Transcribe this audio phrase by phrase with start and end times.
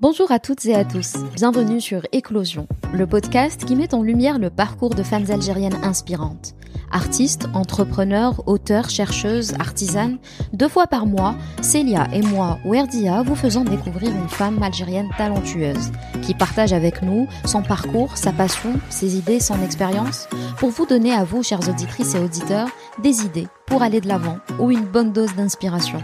[0.00, 4.38] Bonjour à toutes et à tous, bienvenue sur Éclosion, le podcast qui met en lumière
[4.38, 6.54] le parcours de femmes algériennes inspirantes.
[6.92, 10.18] Artistes, entrepreneurs, auteurs, chercheuses, artisanes,
[10.52, 15.90] deux fois par mois, Célia et moi, Werdia, vous faisons découvrir une femme algérienne talentueuse,
[16.22, 21.12] qui partage avec nous son parcours, sa passion, ses idées, son expérience, pour vous donner
[21.12, 22.68] à vous, chères auditrices et auditeurs,
[23.02, 26.00] des idées pour aller de l'avant ou une bonne dose d'inspiration.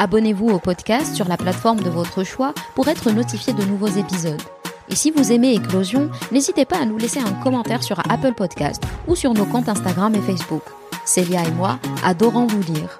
[0.00, 4.40] Abonnez-vous au podcast sur la plateforme de votre choix pour être notifié de nouveaux épisodes.
[4.88, 8.82] Et si vous aimez Éclosion, n'hésitez pas à nous laisser un commentaire sur Apple Podcast
[9.06, 10.62] ou sur nos comptes Instagram et Facebook.
[11.04, 12.98] Célia et moi adorons vous lire.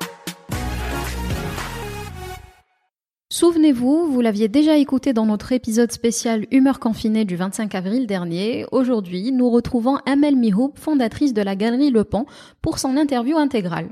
[3.33, 8.67] Souvenez-vous, vous l'aviez déjà écouté dans notre épisode spécial Humeur confinée du 25 avril dernier.
[8.73, 12.27] Aujourd'hui, nous retrouvons Amel Mihoub, fondatrice de la Galerie Le Pont,
[12.61, 13.91] pour son interview intégrale.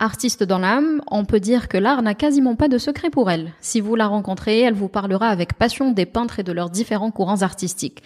[0.00, 3.52] Artiste dans l'âme, on peut dire que l'art n'a quasiment pas de secret pour elle.
[3.60, 7.12] Si vous la rencontrez, elle vous parlera avec passion des peintres et de leurs différents
[7.12, 8.02] courants artistiques.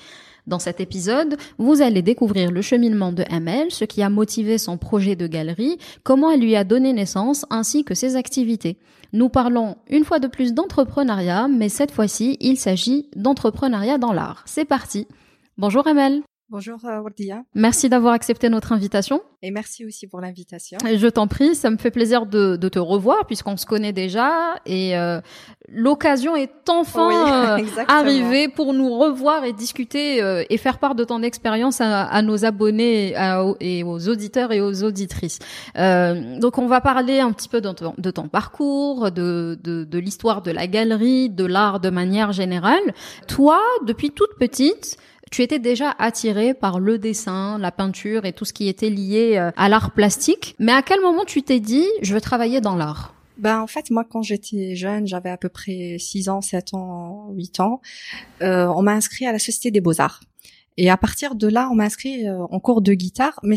[0.47, 4.77] Dans cet épisode, vous allez découvrir le cheminement de Amel, ce qui a motivé son
[4.77, 8.77] projet de galerie, comment elle lui a donné naissance, ainsi que ses activités.
[9.15, 14.43] Nous parlons une fois de plus d'entrepreneuriat, mais cette fois-ci, il s'agit d'entrepreneuriat dans l'art.
[14.45, 15.07] C'est parti.
[15.57, 16.23] Bonjour Amel.
[16.51, 17.43] Bonjour euh, Wardia.
[17.55, 19.23] Merci d'avoir accepté notre invitation.
[19.43, 20.77] Et merci aussi pour l'invitation.
[20.85, 24.55] Je t'en prie, ça me fait plaisir de, de te revoir puisqu'on se connaît déjà
[24.67, 25.21] et euh,
[25.69, 30.95] l'occasion est enfin Oui, euh, arrivée pour nous revoir et discuter euh, et faire part
[30.95, 35.39] de ton expérience à, à nos abonnés à- et aux auditeurs et aux auditrices.
[35.79, 39.85] Euh, donc on va parler un petit peu de ton, de ton parcours, de, de,
[39.85, 42.83] de l'histoire de la galerie, de l'art de manière générale.
[43.29, 44.99] Toi, depuis toute petite,
[45.31, 49.37] tu étais déjà attirée par le dessin, la peinture et tout ce qui était lié
[49.37, 50.55] euh, à l'art plastique.
[50.59, 53.91] Mais à quel moment tu t'es dit, je veux travailler dans l'art Ben en fait
[53.91, 57.81] moi quand j'étais jeune, j'avais à peu près 6 ans, 7 ans, 8 ans,
[58.43, 60.21] euh, on m'a inscrit à la Société des Beaux-Arts.
[60.77, 63.57] Et à partir de là, on m'a inscrit euh, en cours de guitare, mais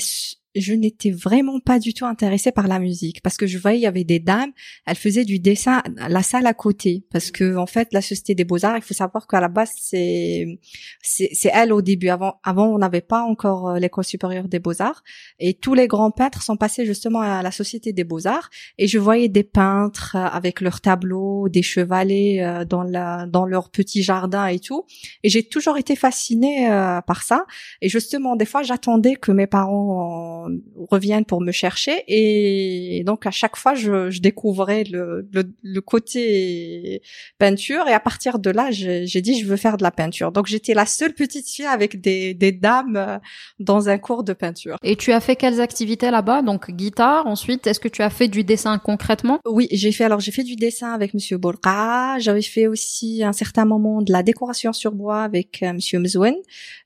[0.60, 3.22] je n'étais vraiment pas du tout intéressée par la musique.
[3.22, 4.52] Parce que je voyais il y avait des dames,
[4.86, 7.06] elles faisaient du dessin la salle à côté.
[7.12, 10.60] Parce que en fait la Société des Beaux-Arts, il faut savoir qu'à la base c'est
[11.02, 12.10] c'est elle au début.
[12.10, 15.04] Avant avant on n'avait pas encore euh, l'école supérieure des Beaux-Arts.
[15.40, 18.50] Et tous les grands peintres sont passés justement à la Société des Beaux-Arts.
[18.78, 23.45] Et je voyais des peintres euh, avec leurs tableaux, des chevalets euh, dans la dans
[23.45, 24.86] leur petit jardin et tout.
[25.24, 26.68] Et j'ai toujours été fascinée
[27.08, 27.45] par ça.
[27.82, 30.46] Et justement des fois j'attendais que mes parents
[30.89, 35.81] reviennent pour me chercher et donc à chaque fois je, je découvrais le, le le
[35.81, 37.02] côté
[37.37, 40.47] peinture et à partir de là j'ai dit je veux faire de la peinture donc
[40.47, 43.17] j'étais la seule petite fille avec des des dames euh,
[43.59, 46.41] dans un cours de peinture Et tu as fait quelles activités là-bas?
[46.41, 49.39] Donc guitare, ensuite, est-ce que tu as fait du dessin concrètement?
[49.45, 52.17] Oui, j'ai fait alors j'ai fait du dessin avec Monsieur Bolqa.
[52.19, 56.35] J'avais fait aussi un certain moment de la décoration sur bois avec euh, Monsieur Mzouen.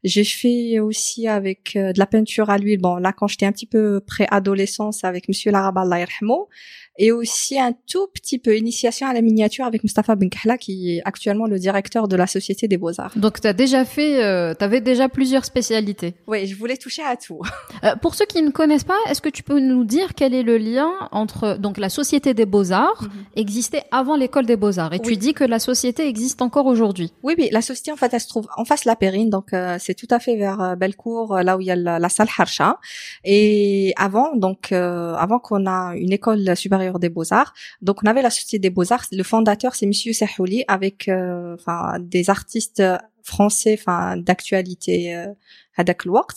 [0.03, 2.79] J'ai fait aussi avec euh, de la peinture à l'huile.
[2.79, 6.47] Bon, là quand j'étais un petit peu pré-adolescence avec Monsieur Laraba Allah.
[7.01, 11.01] Et aussi un tout petit peu initiation à la miniature avec Mustafa Benkahla qui est
[11.03, 13.13] actuellement le directeur de la Société des Beaux-Arts.
[13.15, 16.13] Donc tu as déjà fait, euh, tu avais déjà plusieurs spécialités.
[16.27, 17.41] Oui, je voulais toucher à tout.
[17.83, 20.43] Euh, pour ceux qui ne connaissent pas, est-ce que tu peux nous dire quel est
[20.43, 24.93] le lien entre donc la Société des Beaux-Arts existait avant l'école des Beaux-Arts?
[24.93, 27.11] Et tu dis que la société existe encore aujourd'hui.
[27.23, 29.53] Oui, oui, la société en fait elle se trouve en face de la Périne, donc
[29.53, 32.09] euh, c'est tout à fait vers euh, Bellecour, là où il y a la, la
[32.09, 32.77] salle Harsha.
[33.23, 38.21] Et avant, donc avant qu'on a une école supérieure des beaux arts, donc on avait
[38.21, 39.05] la société des beaux arts.
[39.11, 41.57] Le fondateur c'est Monsieur Sahouli avec euh,
[41.99, 42.83] des artistes
[43.23, 45.27] français, enfin d'actualité euh,
[45.75, 46.27] à Daklouart.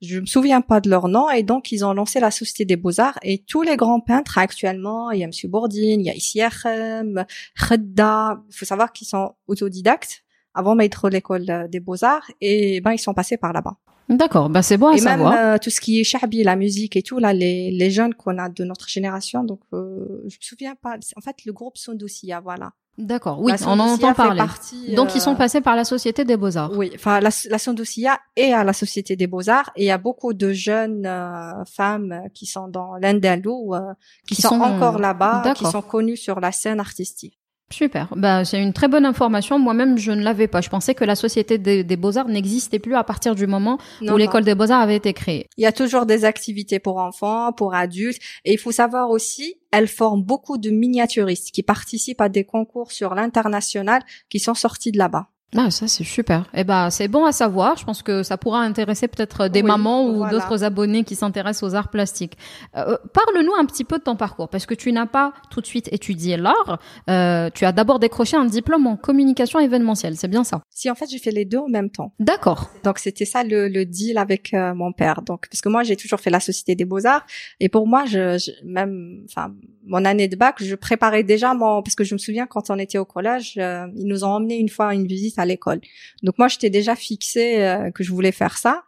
[0.00, 2.76] Je me souviens pas de leur nom et donc ils ont lancé la Société des
[2.76, 6.14] Beaux-Arts et tous les grands peintres actuellement, il y a Monsieur Bourdine, il y a
[6.14, 7.24] Issiachem,
[7.56, 10.22] Khedda, il faut savoir qu'ils sont autodidactes
[10.54, 13.76] avant d'être l'école euh, des Beaux-Arts et ben ils sont passés par là-bas.
[14.08, 15.34] D'accord, bah c'est bon à et même savoir.
[15.36, 18.38] euh, tout ce qui est chabi, la musique et tout là les les jeunes qu'on
[18.38, 22.40] a de notre génération donc euh, je me souviens pas en fait le groupe Sondoucia
[22.40, 22.72] voilà.
[22.96, 24.38] D'accord, oui, La on en entend parler.
[24.38, 26.72] partie, Donc ils euh, sont passés par la Société des Beaux-Arts.
[26.76, 29.98] oui, enfin la, la Sondoucia est à la Société des Beaux-Arts et il y a
[29.98, 33.80] beaucoup de jeunes euh, femmes euh, qui sont dans l'Indalou euh,
[34.26, 37.38] qui, Qui sont, sont- encore là-bas, qui sont connues sur la scène artistique.
[37.70, 38.08] Super.
[38.16, 39.58] Bah, c'est une très bonne information.
[39.58, 40.62] Moi-même, je ne l'avais pas.
[40.62, 44.14] Je pensais que la Société des, des Beaux-Arts n'existait plus à partir du moment Non,
[44.14, 45.48] où l'école des Beaux-Arts avait été créée.
[45.58, 48.20] Il y a toujours des activités pour enfants, pour adultes.
[48.46, 52.90] Et il faut savoir aussi, elles forment beaucoup de miniaturistes qui participent à des concours
[52.90, 55.28] sur l'international qui sont sortis de là-bas.
[55.56, 56.44] Ah, ça c'est super.
[56.52, 57.76] Eh ben, c'est bon à savoir.
[57.78, 61.74] Je pense que ça pourra intéresser peut-être des mamans ou d'autres abonnés qui s'intéressent aux
[61.74, 62.36] arts plastiques.
[62.76, 65.66] Euh, Parle-nous un petit peu de ton parcours, parce que tu n'as pas tout de
[65.66, 66.78] suite étudié l'art.
[67.08, 70.16] Euh, tu as d'abord décroché un diplôme en communication événementielle.
[70.16, 70.60] C'est bien ça?
[70.68, 72.12] Si, en fait, j'ai fait les deux en même temps.
[72.18, 72.70] D'accord.
[72.84, 75.22] Donc c'était ça le, le, deal avec euh, mon père.
[75.22, 77.24] Donc parce que moi j'ai toujours fait la Société des Beaux Arts
[77.58, 79.52] et pour moi, je, je même, enfin,
[79.88, 82.78] mon année de bac, je préparais déjà mon, parce que je me souviens quand on
[82.78, 85.80] était au collège, euh, ils nous ont emmené une fois une visite à l'école.
[86.22, 88.84] Donc moi, j'étais déjà fixée euh, que je voulais faire ça.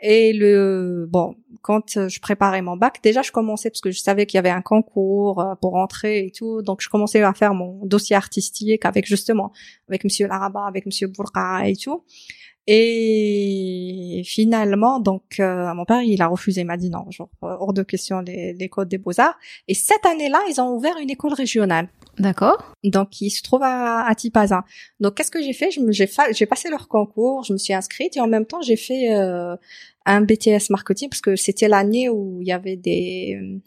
[0.00, 3.98] Et le bon, quand euh, je préparais mon bac, déjà je commençais parce que je
[3.98, 7.34] savais qu'il y avait un concours euh, pour entrer et tout, donc je commençais à
[7.34, 9.52] faire mon dossier artistique avec justement
[9.88, 12.04] avec Monsieur Laraba, avec Monsieur Bourqa et tout.
[12.70, 17.72] Et finalement, donc euh, mon père, il a refusé, il m'a dit non, genre hors
[17.72, 19.38] de question l'école des beaux arts.
[19.68, 21.88] Et cette année-là, ils ont ouvert une école régionale.
[22.18, 22.74] D'accord.
[22.84, 24.64] Donc, il se trouve à, à Tipazin.
[25.00, 25.70] Donc, qu'est-ce que j'ai fait?
[25.70, 29.56] J'ai passé leur concours, je me suis inscrite et en même temps, j'ai fait euh,
[30.06, 33.60] un BTS marketing parce que c'était l'année où il y avait des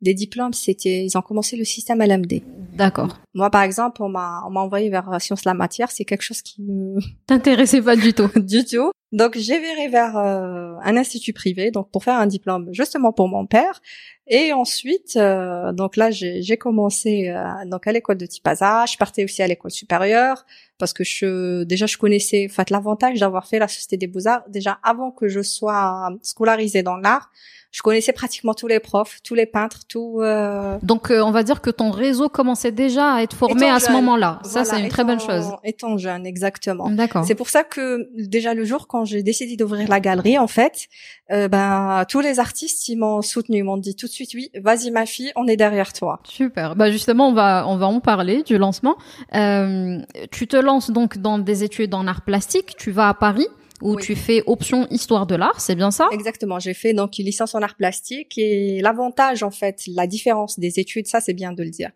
[0.00, 2.42] des diplômes, c'était ils ont commencé le système LMD.
[2.74, 3.18] D'accord.
[3.34, 6.42] Moi par exemple, on m'a on m'a envoyé vers sciences la matière, c'est quelque chose
[6.42, 8.28] qui ne t'intéressait pas du tout.
[8.36, 8.92] du tout.
[9.10, 13.28] Donc j'ai viré vers euh, un institut privé donc pour faire un diplôme justement pour
[13.28, 13.80] mon père.
[14.26, 19.24] Et ensuite euh, donc là j'ai commencé euh, donc à l'école de Tipaza, je partais
[19.24, 20.44] aussi à l'école supérieure
[20.76, 24.44] parce que je déjà je connaissais en fait l'avantage d'avoir fait la société des beaux-arts
[24.48, 27.30] déjà avant que je sois scolarisée dans l'art
[27.78, 30.18] je connaissais pratiquement tous les profs, tous les peintres, tout.
[30.20, 30.78] Euh...
[30.82, 33.92] Donc euh, on va dire que ton réseau commençait déjà à être formé à ce
[33.92, 34.40] moment-là.
[34.42, 35.52] Ça c'est une très bonne chose.
[35.62, 36.90] Étant jeune, exactement.
[36.90, 37.24] D'accord.
[37.24, 40.88] C'est pour ça que déjà le jour quand j'ai décidé d'ouvrir la galerie, en fait,
[41.30, 44.50] euh, ben tous les artistes ils m'ont soutenu, ils m'ont dit tout de suite oui,
[44.60, 46.18] vas-y ma fille, on est derrière toi.
[46.24, 46.74] Super.
[46.74, 48.96] Bah justement on va on va en parler du lancement.
[49.36, 50.00] Euh,
[50.32, 52.74] tu te lances donc dans des études en art plastique.
[52.76, 53.46] Tu vas à Paris
[53.80, 56.08] où tu fais option histoire de l'art, c'est bien ça?
[56.12, 60.58] Exactement, j'ai fait donc une licence en art plastique et l'avantage en fait, la différence
[60.58, 61.90] des études, ça c'est bien de le dire.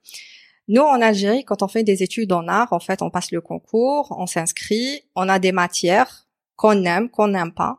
[0.69, 3.41] Nous en Algérie, quand on fait des études en art, en fait, on passe le
[3.41, 7.79] concours, on s'inscrit, on a des matières qu'on aime, qu'on n'aime pas.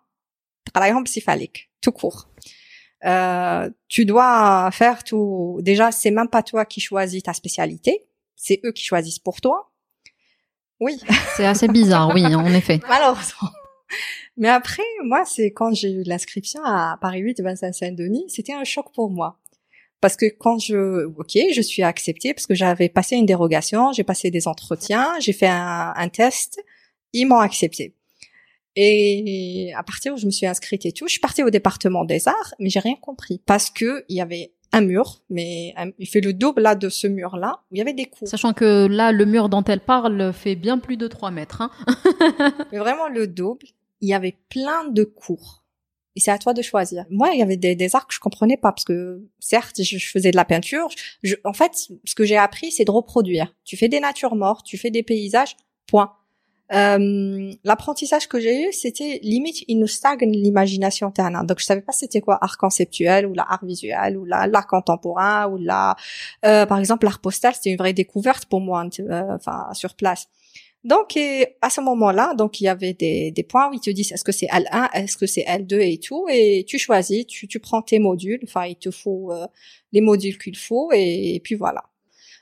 [0.73, 2.27] Par exemple, psyphalique, tout court.
[3.05, 5.59] Euh, tu dois faire tout.
[5.61, 8.05] Déjà, c'est même pas toi qui choisis ta spécialité,
[8.35, 9.71] c'est eux qui choisissent pour toi.
[10.79, 10.99] Oui.
[11.35, 12.79] C'est assez bizarre, oui, en effet.
[12.87, 13.49] Malheureusement.
[14.37, 18.53] Mais après, moi, c'est quand j'ai eu l'inscription à Paris 8 et Vincent Saint-Denis, c'était
[18.53, 19.39] un choc pour moi.
[20.01, 24.03] Parce que quand je, ok, je suis acceptée parce que j'avais passé une dérogation, j'ai
[24.03, 26.61] passé des entretiens, j'ai fait un, un test,
[27.13, 27.95] ils m'ont accepté.
[28.75, 32.05] Et à partir où je me suis inscrite et tout, je suis partie au département
[32.05, 36.07] des arts, mais j'ai rien compris parce que il y avait un mur, mais il
[36.07, 38.27] fait le double là de ce mur-là, où il y avait des cours.
[38.27, 41.61] Sachant que là, le mur dont elle parle fait bien plus de 3 mètres.
[41.61, 41.71] Hein
[42.71, 43.67] mais vraiment le double
[44.03, 45.63] il y avait plein de cours.
[46.15, 47.05] Et c'est à toi de choisir.
[47.09, 49.97] Moi, il y avait des, des arts que je comprenais pas parce que certes, je,
[49.97, 50.89] faisais de la peinture.
[51.23, 53.55] Je, en fait, ce que j'ai appris, c'est de reproduire.
[53.63, 55.55] Tu fais des natures mortes, tu fais des paysages.
[55.87, 56.11] Point.
[56.73, 61.45] Euh, l'apprentissage que j'ai eu, c'était limite, il nous stagne l'imagination ternaire.
[61.45, 65.57] Donc, je savais pas c'était quoi art conceptuel ou l'art visuel ou l'art contemporain ou
[65.57, 65.95] la,
[66.45, 70.27] euh, par exemple, l'art postal, c'était une vraie découverte pour moi, euh, enfin, sur place.
[70.83, 71.17] Donc,
[71.61, 74.23] à ce moment-là, donc il y avait des, des points où ils te disent est-ce
[74.23, 77.81] que c'est L1, est-ce que c'est L2 et tout, et tu choisis, tu, tu prends
[77.81, 78.41] tes modules.
[78.43, 79.47] Enfin, il te faut euh,
[79.93, 81.83] les modules qu'il faut, et, puis voilà.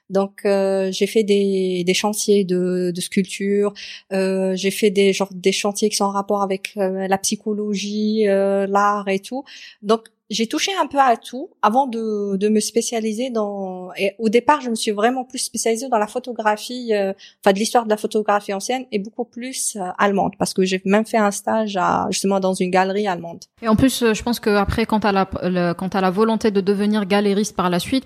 [0.10, 3.74] Donc euh, j'ai fait des, des chantiers de, de sculpture,
[4.12, 8.28] euh, j'ai fait des genre des chantiers qui sont en rapport avec euh, la psychologie,
[8.28, 9.46] euh, l'art et tout.
[9.84, 13.92] Donc j'ai touché un peu à tout avant de, de me spécialiser dans.
[13.98, 17.12] Et au départ, je me suis vraiment plus spécialisée dans la photographie, euh,
[17.44, 20.82] enfin de l'histoire de la photographie ancienne, et beaucoup plus euh, allemande, parce que j'ai
[20.86, 23.44] même fait un stage à, justement dans une galerie allemande.
[23.62, 26.12] Et en plus, euh, je pense que après, quand t'as la le, quand as la
[26.12, 28.06] volonté de devenir galériste par la suite,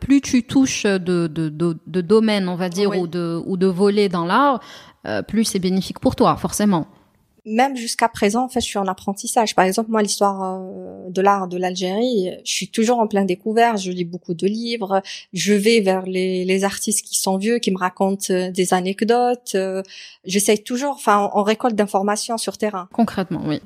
[0.00, 3.66] plus tu touches de, de, de, de domaines, on va dire, ou de ou de
[3.66, 4.60] volets dans l'art,
[5.28, 6.88] plus c'est bénéfique pour toi, forcément
[7.44, 9.56] même jusqu'à présent, en fait, je suis en apprentissage.
[9.56, 13.76] Par exemple, moi, l'histoire euh, de l'art de l'Algérie, je suis toujours en plein découvert.
[13.76, 15.02] Je lis beaucoup de livres.
[15.32, 19.52] Je vais vers les, artistes qui sont vieux, qui me racontent euh, des anecdotes.
[19.56, 19.82] Euh,
[20.24, 22.88] j'essaye toujours, enfin, on récolte d'informations sur terrain.
[22.92, 23.60] Concrètement, oui.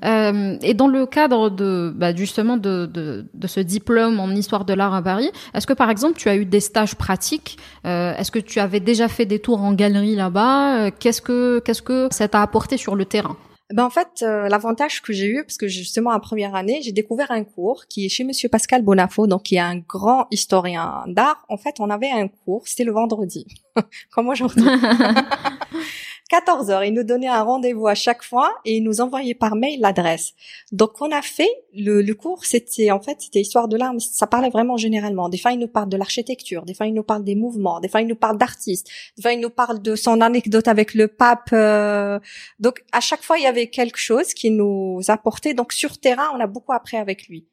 [0.62, 4.72] Et dans le cadre de, bah, justement, de, de, de, ce diplôme en histoire de
[4.72, 7.58] l'art à Paris, est-ce que, par exemple, tu as eu des stages pratiques?
[7.84, 10.90] Est-ce que tu avais déjà fait des tours en galerie là-bas?
[10.92, 13.36] Qu'est-ce que, qu'est-ce que ça t'a apporté sur le terrain?
[13.72, 16.92] Ben en fait, euh, l'avantage que j'ai eu, parce que justement en première année, j'ai
[16.92, 21.02] découvert un cours qui est chez Monsieur Pascal Bonafo, donc qui est un grand historien
[21.08, 21.44] d'art.
[21.48, 23.44] En fait, on avait un cours, c'était le vendredi,
[24.12, 24.64] comme aujourd'hui.
[26.28, 26.84] 14 heures.
[26.84, 30.32] Il nous donnait un rendez-vous à chaque fois et il nous envoyait par mail l'adresse.
[30.72, 32.44] Donc, on a fait le, le cours.
[32.44, 35.28] C'était en fait, c'était histoire de l'art, mais ça parlait vraiment généralement.
[35.28, 36.64] Des fois, il nous parle de l'architecture.
[36.64, 37.80] Des fois, il nous parle des mouvements.
[37.80, 38.88] Des fois, il nous parle d'artistes.
[39.16, 41.50] Des fois, il nous parle de son anecdote avec le pape.
[41.52, 42.18] euh.
[42.58, 45.54] Donc, à chaque fois, il y avait quelque chose qui nous apportait.
[45.54, 47.46] Donc, sur terrain, on a beaucoup appris avec lui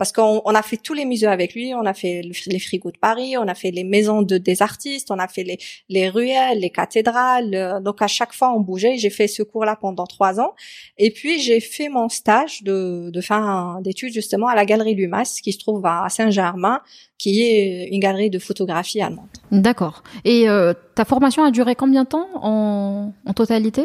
[0.00, 2.58] parce qu'on on a fait tous les musées avec lui, on a fait le- les
[2.66, 5.58] frigos de Paris, on a fait les maisons de des artistes, on a fait les
[5.96, 7.54] les ruelles, les cathédrales.
[7.54, 8.96] euh, Donc à chaque fois on bougeait.
[9.02, 10.52] J'ai fait ce cours-là pendant trois ans,
[11.04, 15.30] et puis j'ai fait mon stage de de fin d'études justement à la galerie Lumas,
[15.44, 16.80] qui se trouve à Saint-Germain,
[17.22, 19.28] qui est une galerie de photographie allemande.
[19.52, 20.02] D'accord.
[20.24, 23.84] Et euh, ta formation a duré combien de temps en, en totalité?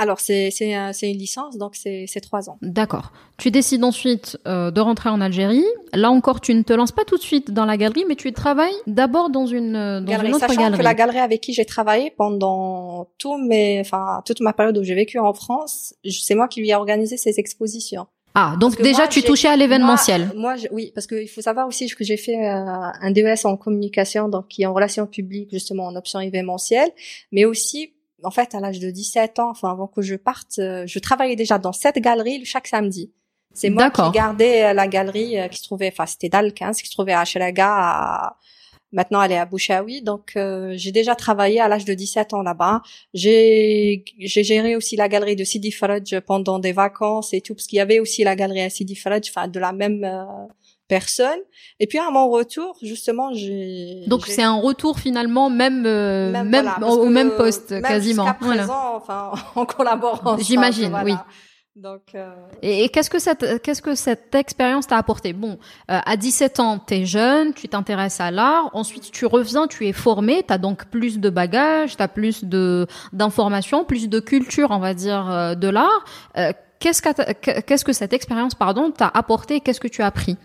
[0.00, 2.56] Alors c'est c'est un- c'est une licence, donc c'est c'est trois ans.
[2.62, 3.12] D'accord.
[3.36, 5.64] Tu décides ensuite euh, de rentrer en Algérie.
[5.92, 8.32] Là encore, tu ne te lances pas tout de suite dans la galerie, mais tu
[8.32, 10.78] travailles d'abord dans une euh, dans Galerie, une autre sachant galerie.
[10.78, 14.84] que la galerie avec qui j'ai travaillé pendant tout mes, enfin toute ma période où
[14.84, 18.06] j'ai vécu en France, c'est moi qui lui ai organisé ses expositions.
[18.34, 20.30] Ah, donc déjà moi, tu touchais à l'événementiel.
[20.36, 22.64] Moi, oui, parce qu'il faut savoir aussi que j'ai fait euh,
[23.00, 26.88] un DES en communication, donc qui est en relations publiques, justement en option événementielle,
[27.32, 30.84] mais aussi, en fait, à l'âge de 17 ans, enfin avant que je parte, euh,
[30.86, 33.12] je travaillais déjà dans cette galerie chaque samedi.
[33.54, 36.80] C'est moi qui gardais euh, la galerie euh, qui se trouvait, enfin c'était Dal 15,
[36.80, 38.36] qui se trouvait à Chelaga, à...
[38.90, 42.40] Maintenant, elle est à Bouchaoui, donc euh, j'ai déjà travaillé à l'âge de 17 ans
[42.40, 42.80] là-bas.
[43.12, 47.66] J'ai j'ai géré aussi la galerie de Sidi Faraj pendant des vacances et tout, parce
[47.66, 50.24] qu'il y avait aussi la galerie à Sidi Faraj, enfin de la même euh,
[50.88, 51.38] personne.
[51.80, 56.48] Et puis à mon retour, justement, j'ai Donc c'est un retour finalement même euh, même,
[56.50, 58.24] voilà, au, que même poste même quasiment.
[58.24, 58.62] Jusqu'à Voilà.
[58.64, 60.42] présent, enfin, on collabore ensemble.
[60.42, 61.04] J'imagine, voilà.
[61.04, 61.14] oui.
[61.76, 62.28] Donc euh,
[62.60, 65.32] Et, et qu'est-ce que cette qu'est-ce que cette expérience t'a apporté?
[65.32, 65.58] Bon,
[65.92, 68.68] euh, à 17 ans, t'es jeune, tu t'intéresses à l'art.
[68.72, 73.84] Ensuite, tu reviens, tu es formé, t'as donc plus de bagages, t'as plus de d'informations,
[73.84, 76.04] plus de culture, on va dire, euh, de l'art.
[76.36, 79.60] Euh, qu'est-ce qu'a- qu'est-ce que cette expérience, pardon, t'a apporté?
[79.60, 80.36] Qu'est-ce que tu as appris?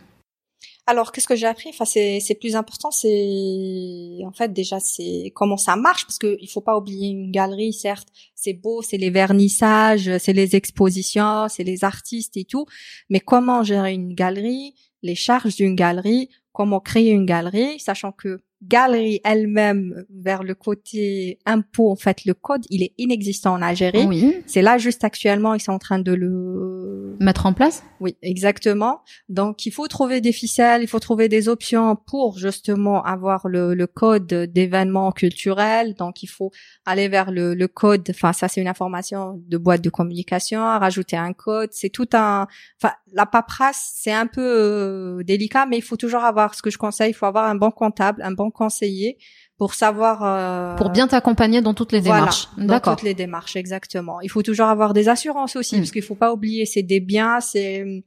[0.85, 1.69] Alors, qu'est-ce que j'ai appris?
[1.69, 6.49] Enfin, c'est plus important, c'est en fait déjà c'est comment ça marche parce que il
[6.49, 7.71] faut pas oublier une galerie.
[7.71, 12.65] Certes, c'est beau, c'est les vernissages, c'est les expositions, c'est les artistes et tout,
[13.09, 18.41] mais comment gérer une galerie, les charges d'une galerie, comment créer une galerie, sachant que
[18.67, 24.05] galerie elle-même vers le côté impôt, en fait, le code, il est inexistant en Algérie.
[24.05, 24.35] Oui.
[24.45, 27.83] C'est là juste actuellement, ils sont en train de le Mettre en place?
[27.99, 29.01] Oui, exactement.
[29.29, 33.73] Donc, il faut trouver des ficelles, il faut trouver des options pour justement avoir le,
[33.73, 35.93] le code d'événements culturels.
[35.95, 36.51] Donc, il faut
[36.85, 38.07] aller vers le, le code.
[38.09, 40.61] Enfin, ça, c'est une information de boîte de communication.
[40.61, 42.47] Rajouter un code, c'est tout un.
[42.81, 46.55] Enfin, la paperasse, c'est un peu euh, délicat, mais il faut toujours avoir.
[46.55, 49.17] Ce que je conseille, il faut avoir un bon comptable, un bon conseiller
[49.57, 50.23] pour savoir.
[50.23, 52.47] euh, pour bien t'accompagner dans toutes les voilà, démarches.
[52.57, 52.95] dans D'accord.
[52.95, 54.21] toutes les démarches, exactement.
[54.21, 55.79] Il faut toujours avoir des assurances aussi, Mm.
[55.79, 58.01] parce qu'il faut pas oublier, c'est des biens, c'est hum,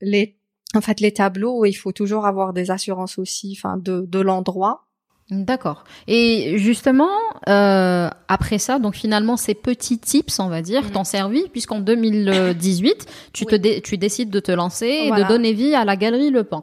[0.00, 0.36] les,
[0.74, 4.84] en fait, les tableaux, il faut toujours avoir des assurances aussi, enfin, de, de l'endroit.
[5.30, 5.84] D'accord.
[6.06, 7.10] Et justement,
[7.48, 10.90] euh, après ça, donc finalement, ces petits tips, on va dire, Mhm.
[10.92, 13.04] t'ont servi, puisqu'en 2018,
[13.34, 16.30] tu, te dé- tu décides de te lancer et de donner vie à la galerie
[16.30, 16.62] Le Pan.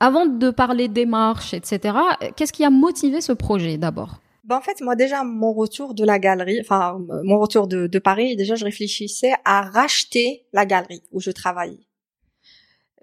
[0.00, 4.20] Avant de parler démarches, etc., euh, qu'est-ce qui a motivé ce projet d'abord?
[4.44, 7.86] Ben, en fait, moi, déjà, mon retour de la galerie, enfin, euh, mon retour de,
[7.86, 11.86] de Paris, déjà, je réfléchissais à racheter la galerie où je travaillais.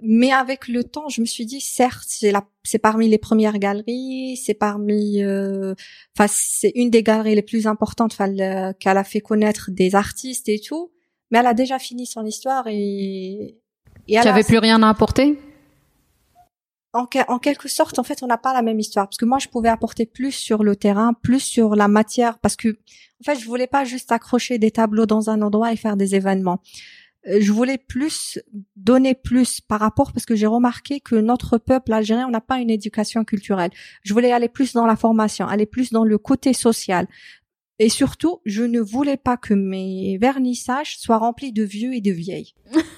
[0.01, 3.57] Mais avec le temps, je me suis dit, certes, c'est la, c'est parmi les premières
[3.57, 5.73] galeries, c'est parmi, euh,
[6.15, 10.49] enfin, c'est une des galeries les plus importantes, enfin, qu'elle a fait connaître des artistes
[10.49, 10.91] et tout.
[11.31, 13.57] Mais elle a déjà fini son histoire et,
[14.07, 15.37] et Tu a- avais plus rien à apporter?
[16.93, 19.07] En, que- en quelque sorte, en fait, on n'a pas la même histoire.
[19.07, 22.39] Parce que moi, je pouvais apporter plus sur le terrain, plus sur la matière.
[22.39, 25.75] Parce que, en fait, je voulais pas juste accrocher des tableaux dans un endroit et
[25.75, 26.59] faire des événements.
[27.27, 28.39] Euh, Je voulais plus
[28.75, 32.69] donner plus par rapport parce que j'ai remarqué que notre peuple algérien, n'a pas une
[32.69, 33.71] éducation culturelle.
[34.03, 37.07] Je voulais aller plus dans la formation, aller plus dans le côté social.
[37.79, 42.11] Et surtout, je ne voulais pas que mes vernissages soient remplis de vieux et de
[42.11, 42.53] vieilles.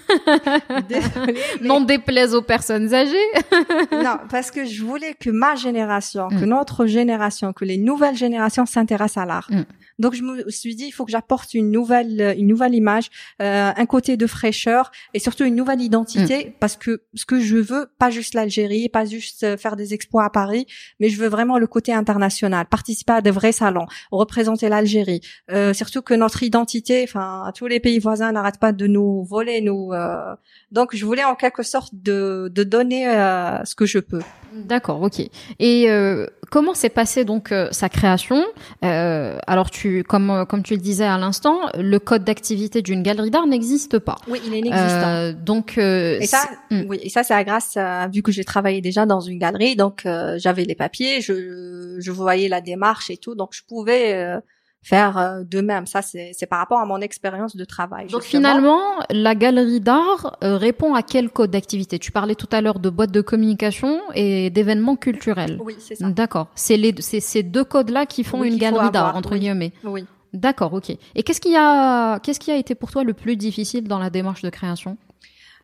[0.87, 3.15] Désolée, N'en déplaise aux personnes âgées.
[3.91, 6.49] non, parce que je voulais que ma génération, que Mm.
[6.49, 9.47] notre génération, que les nouvelles générations s'intéressent à l'art.
[9.49, 9.63] Mm.
[9.99, 13.09] Donc je me suis dit, il faut que j'apporte une nouvelle, une nouvelle image,
[13.41, 16.51] euh, un côté de fraîcheur et surtout une nouvelle identité, Mm.
[16.59, 20.23] parce que ce que je veux, pas juste l'Algérie, pas juste euh, faire des expos
[20.23, 20.65] à Paris,
[20.99, 25.19] mais je veux vraiment le côté international, participer à de vrais salons, représenter l'Algérie.
[25.51, 29.59] Euh, surtout que notre identité, enfin tous les pays voisins n'arrêtent pas de nous voler,
[29.61, 29.91] nous.
[29.99, 30.35] Euh,
[30.71, 34.21] donc je voulais en quelque sorte de, de donner euh, ce que je peux.
[34.53, 35.21] D'accord, ok.
[35.59, 38.43] Et euh, comment s'est passée donc euh, sa création?
[38.83, 43.29] Euh, Alors, tu, comme comme tu le disais à l'instant, le code d'activité d'une galerie
[43.29, 44.17] d'art n'existe pas.
[44.27, 45.33] Oui, il est inexistant.
[45.45, 46.81] donc, et ça, hmm.
[46.87, 50.07] oui, et ça, c'est grâce à vu que j'ai travaillé déjà dans une galerie, donc
[50.37, 54.39] j'avais les papiers, je je voyais la démarche et tout, donc je pouvais
[54.81, 55.85] faire euh, de même.
[55.85, 58.07] Ça, c'est par rapport à mon expérience de travail.
[58.07, 61.99] Donc finalement, la galerie d'art euh, répond à quel code d'activité?
[61.99, 65.59] Tu parlais tout à l'heure de boîtes de communication et d'événements culturels.
[65.61, 66.09] Oui, c'est ça.
[66.09, 66.47] D'accord.
[66.55, 69.73] C'est ces deux codes-là qui font une galerie d'art entre guillemets.
[69.83, 70.05] Oui.
[70.31, 70.91] D'accord, ok.
[71.15, 74.11] Et qu'est-ce qui a qu'est-ce qui a été pour toi le plus difficile dans la
[74.11, 74.97] démarche de création?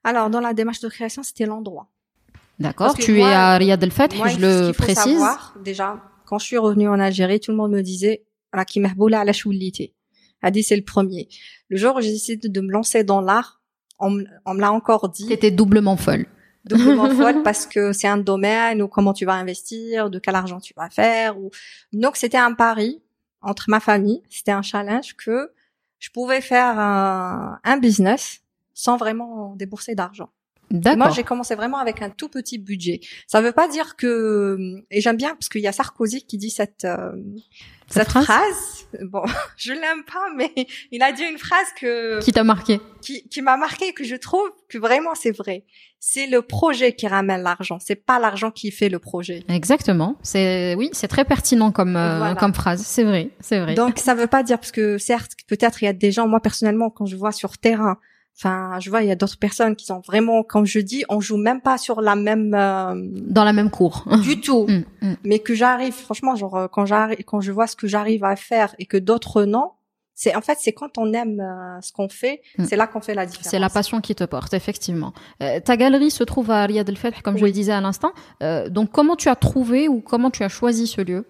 [0.03, 1.87] Alors, dans la démarche de création, c'était l'endroit.
[2.59, 2.95] D'accord.
[2.95, 5.19] Tu es à Riyad El Fath, je le précise.
[5.19, 8.23] Savoir, déjà, quand je suis revenue en Algérie, tout le monde me disait
[8.63, 9.93] qui à la choulité.
[10.51, 11.27] dit c'est le premier.
[11.69, 13.61] Le jour où j'ai décidé de me lancer dans l'art,
[13.99, 15.25] on, me l'a encore dit.
[15.27, 16.27] C'était doublement folle.
[16.65, 20.59] Doublement folle parce que c'est un domaine où comment tu vas investir, de quel argent
[20.59, 21.37] tu vas faire.
[21.37, 21.49] Ou...
[21.91, 23.01] Donc c'était un pari
[23.41, 24.21] entre ma famille.
[24.29, 25.51] C'était un challenge que
[25.99, 28.41] je pouvais faire un, un business
[28.73, 30.29] sans vraiment débourser d'argent.
[30.71, 32.99] Moi, j'ai commencé vraiment avec un tout petit budget.
[33.27, 36.49] Ça veut pas dire que et j'aime bien parce qu'il y a Sarkozy qui dit
[36.49, 37.11] cette euh,
[37.87, 38.87] cette, phrase.
[39.03, 39.23] Bon,
[39.57, 40.51] je l'aime pas, mais
[40.91, 44.15] il a dit une phrase que qui t'a marqué, qui, qui m'a marqué, que je
[44.15, 45.63] trouve que vraiment c'est vrai.
[45.99, 47.79] C'est le projet qui ramène l'argent.
[47.79, 49.43] C'est pas l'argent qui fait le projet.
[49.49, 50.17] Exactement.
[50.21, 52.83] C'est oui, c'est très pertinent comme euh, comme phrase.
[52.85, 53.73] C'est vrai, c'est vrai.
[53.73, 56.27] Donc ça veut pas dire parce que certes, peut-être il y a des gens.
[56.27, 57.97] Moi personnellement, quand je vois sur terrain
[58.37, 61.21] Enfin, je vois, il y a d'autres personnes qui sont vraiment, comme je dis, on
[61.21, 62.93] joue même pas sur la même euh,
[63.27, 64.67] dans la même cour du tout.
[64.67, 65.15] Mm, mm.
[65.23, 68.35] Mais que j'arrive, franchement, genre euh, quand j'arrive, quand je vois ce que j'arrive à
[68.35, 69.71] faire et que d'autres non,
[70.15, 72.65] c'est en fait c'est quand on aime euh, ce qu'on fait, mm.
[72.65, 73.47] c'est là qu'on fait la différence.
[73.49, 75.13] C'est la passion qui te porte, effectivement.
[75.39, 78.11] ta galerie se trouve à Riyad El Fath, comme je le disais à l'instant.
[78.69, 81.25] donc, comment tu as trouvé ou comment tu as choisi ce lieu?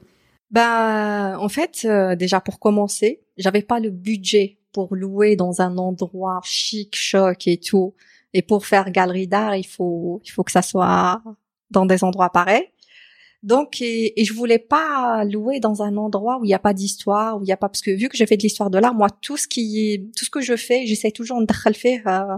[0.50, 1.86] Ben, en fait,
[2.18, 7.58] déjà pour commencer, j'avais pas le budget pour louer dans un endroit chic, choc et
[7.58, 7.94] tout.
[8.34, 11.22] Et pour faire galerie d'art, il faut, il faut que ça soit
[11.72, 12.68] dans des endroits pareils.
[13.42, 17.38] Donc, et, je voulais pas louer dans un endroit où il n'y a pas d'histoire,
[17.38, 18.94] où il y a pas, parce que vu que j'ai fait de l'histoire de l'art,
[18.94, 22.36] moi, tout ce qui est, tout ce que je fais, j'essaie toujours de faire euh,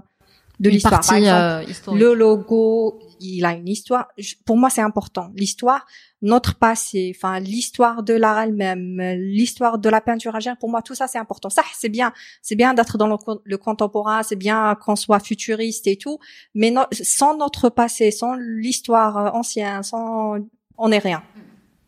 [0.60, 1.02] de l'histoire.
[1.02, 4.08] Par exemple, euh, le logo, il a une histoire.
[4.46, 5.32] Pour moi, c'est important.
[5.36, 5.86] L'histoire,
[6.22, 10.58] notre passé, enfin l'histoire de l'art elle-même, l'histoire de la peinture algérienne.
[10.60, 11.50] Pour moi, tout ça, c'est important.
[11.50, 12.14] Ça, c'est bien.
[12.42, 14.24] C'est bien d'être dans le, contemporain.
[14.24, 16.20] C'est bien qu'on soit futuriste et tout.
[16.56, 20.38] Mais sans notre passé, sans l'histoire ancienne, sans
[20.78, 21.24] on n'est rien.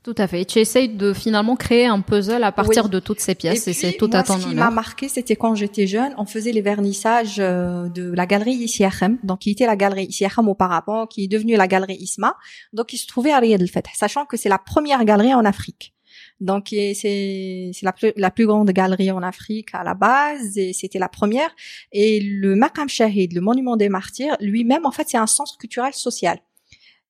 [0.01, 0.45] Tout à fait.
[0.45, 3.93] tu essayes de finalement créer un puzzle à partir de toutes ces pièces et, c'est
[3.93, 7.35] tout à ton Ce qui m'a marqué, c'était quand j'étais jeune, on faisait les vernissages
[7.39, 11.57] euh, de la galerie ICRM, donc qui était la galerie ICRM auparavant, qui est devenue
[11.57, 12.37] la galerie ISMA,
[12.71, 15.43] donc il se trouvait à Riyad el Fath, sachant que c'est la première galerie en
[15.43, 15.93] Afrique.
[16.39, 20.99] Donc c'est la plus la plus grande galerie en Afrique à la base et c'était
[20.99, 21.53] la première
[21.91, 25.93] et le Makam Shahid, le monument des martyrs, lui-même en fait c'est un centre culturel
[25.93, 26.39] social.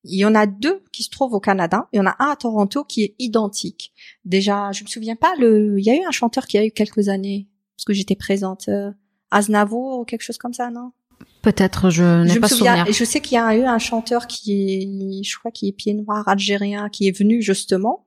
[0.04, 1.88] Il y en a deux qui se trouvent au Canada.
[1.92, 3.92] Il y en a un à Toronto qui est identique.
[4.24, 6.70] Déjà, je me souviens pas, le, il y a eu un chanteur qui a eu
[6.70, 8.90] quelques années, parce que j'étais présente, euh,
[9.30, 10.92] Aznavour ou quelque chose comme ça, non?
[11.42, 12.86] Peut-être, je n'ai pas souvenir.
[12.90, 15.94] Je sais qu'il y a eu un chanteur qui est, je crois qu'il est pied
[15.94, 18.06] noir algérien, qui est venu justement.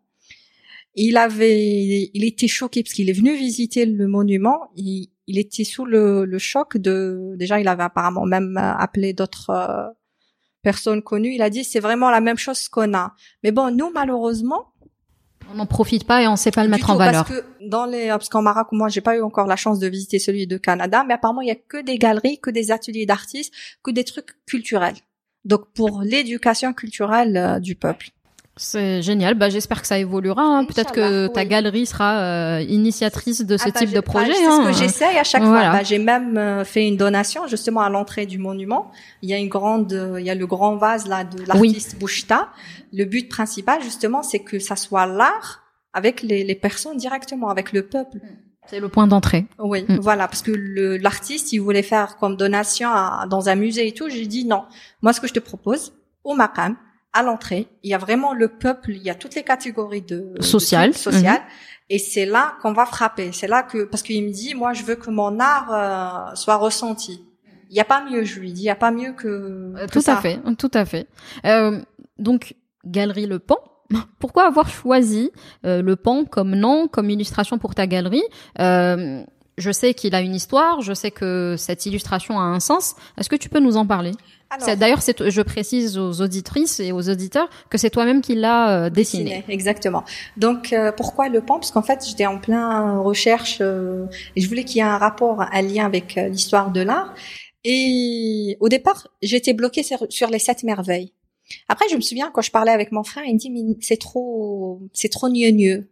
[0.96, 4.60] Il avait, il était choqué parce qu'il est venu visiter le monument.
[4.76, 9.50] Il, il était sous le, le, choc de, déjà, il avait apparemment même appelé d'autres
[9.50, 9.88] euh,
[10.64, 13.14] personne connue, il a dit c'est vraiment la même chose qu'on a.
[13.44, 14.74] Mais bon, nous malheureusement,
[15.52, 17.26] on n'en profite pas et on sait pas le mettre en valeur.
[17.26, 19.88] Parce que dans les, parce qu'en Maroc, moi, j'ai pas eu encore la chance de
[19.88, 23.06] visiter celui de Canada, mais apparemment, il y a que des galeries, que des ateliers
[23.06, 24.96] d'artistes, que des trucs culturels.
[25.46, 28.10] Donc, pour l'éducation culturelle euh, du peuple.
[28.56, 29.34] C'est génial.
[29.34, 30.44] Bah, j'espère que ça évoluera.
[30.44, 30.66] Hein.
[30.66, 34.34] Peut-être que ta galerie sera euh, initiatrice de ce ah, bah, type de bah, projet.
[34.34, 34.72] c'est ce que hein.
[34.74, 35.72] j'essaye à chaque fois.
[35.72, 38.92] Bah, j'ai même euh, fait une donation justement à l'entrée du monument.
[39.24, 41.98] Il y a une grande, euh, il y a le grand vase là de l'artiste
[42.00, 42.12] oui.
[42.94, 45.64] Le but principal justement, c'est que ça soit l'art
[45.94, 48.20] avec les, les, personnes directement, avec le peuple.
[48.68, 49.46] C'est le point d'entrée.
[49.60, 49.98] Oui, mm.
[50.00, 52.90] voilà, parce que l'artiste, il voulait faire comme donation
[53.30, 54.10] dans un musée et tout.
[54.10, 54.64] J'ai dit non.
[55.02, 56.76] Moi, ce que je te propose, au Maqam,
[57.14, 60.34] à l'entrée, il y a vraiment le peuple, il y a toutes les catégories de
[60.40, 61.48] social, social, mhm.
[61.92, 63.32] et c'est là qu'on va frapper.
[63.32, 66.58] C'est là que parce qu'il me dit, moi, je veux que mon art euh, soit
[66.58, 67.24] ressenti.
[67.70, 69.88] Il y a pas mieux, je lui dis, il y a pas mieux que, euh,
[69.92, 71.08] tout à fait, tout à fait.
[71.46, 71.80] Euh,
[72.18, 73.58] donc, Galerie Le Pan.
[74.20, 75.30] Pourquoi avoir choisi
[75.64, 78.24] le pan comme nom, comme illustration pour ta galerie?
[79.58, 82.96] Je sais qu'il a une histoire, je sais que cette illustration a un sens.
[83.18, 84.12] Est-ce que tu peux nous en parler?
[84.78, 89.44] D'ailleurs, je précise aux auditrices et aux auditeurs que c'est toi-même qui l'as euh, dessiné.
[89.50, 90.04] Exactement.
[90.38, 91.56] Donc, euh, pourquoi le pan?
[91.56, 94.98] Parce qu'en fait, j'étais en plein recherche euh, et je voulais qu'il y ait un
[94.98, 97.14] rapport, un lien avec l'histoire de l'art.
[97.64, 101.14] Et au départ, j'étais bloquée sur, les sept merveilles.
[101.68, 104.00] Après, je me souviens quand je parlais avec mon frère, il me dit mais c'est
[104.00, 105.88] trop, c'est trop gneugneux.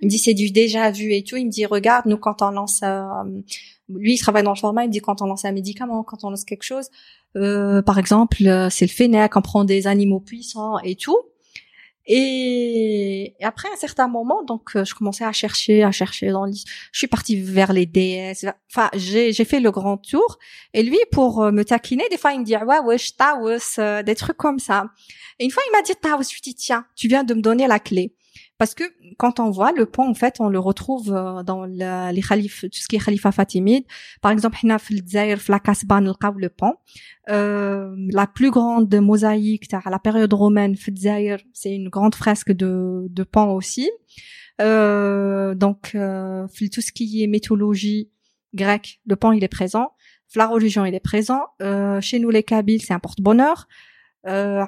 [0.00, 1.36] Il me dit c'est du déjà vu et tout.
[1.36, 2.82] Il me dit regarde nous quand on lance,
[3.88, 4.84] lui il travaille dans le format.
[4.84, 6.90] Il me dit quand on lance un médicament, quand on lance quelque chose,
[7.36, 11.18] euh, par exemple, euh, c'est le Fennec, on prend des animaux puissants et tout.
[12.06, 16.62] Et, après un certain moment, donc euh, je commençais à chercher, à chercher dans Je
[16.92, 18.44] suis partie vers les déesses.
[18.70, 20.38] Enfin, j'ai j'ai fait le grand tour.
[20.74, 24.36] Et lui, pour me taquiner, des fois il me dit ouais ouais je des trucs
[24.36, 24.84] comme ça.
[25.38, 27.66] Et une fois il m'a dit taous, je dis tiens, tu viens de me donner
[27.66, 28.14] la clé.
[28.64, 28.84] Parce que
[29.18, 32.68] quand on voit le pont, en fait, on le retrouve euh, dans les khalifs, tout
[32.72, 33.84] ce qui est khalifa fatimide.
[34.22, 34.78] Par exemple, on a
[35.48, 36.72] la Kasbah, le pont.
[37.28, 40.76] Euh, la plus grande mosaïque à la période romaine,
[41.52, 43.90] c'est une grande fresque de, de pont aussi.
[44.62, 48.08] Euh, donc, euh, tout ce qui est mythologie
[48.54, 49.90] grecque, le pont il est présent.
[50.36, 51.42] La religion il est présent.
[51.60, 53.68] Euh, chez nous les Kabyles, c'est un porte-bonheur.
[54.26, 54.64] Euh,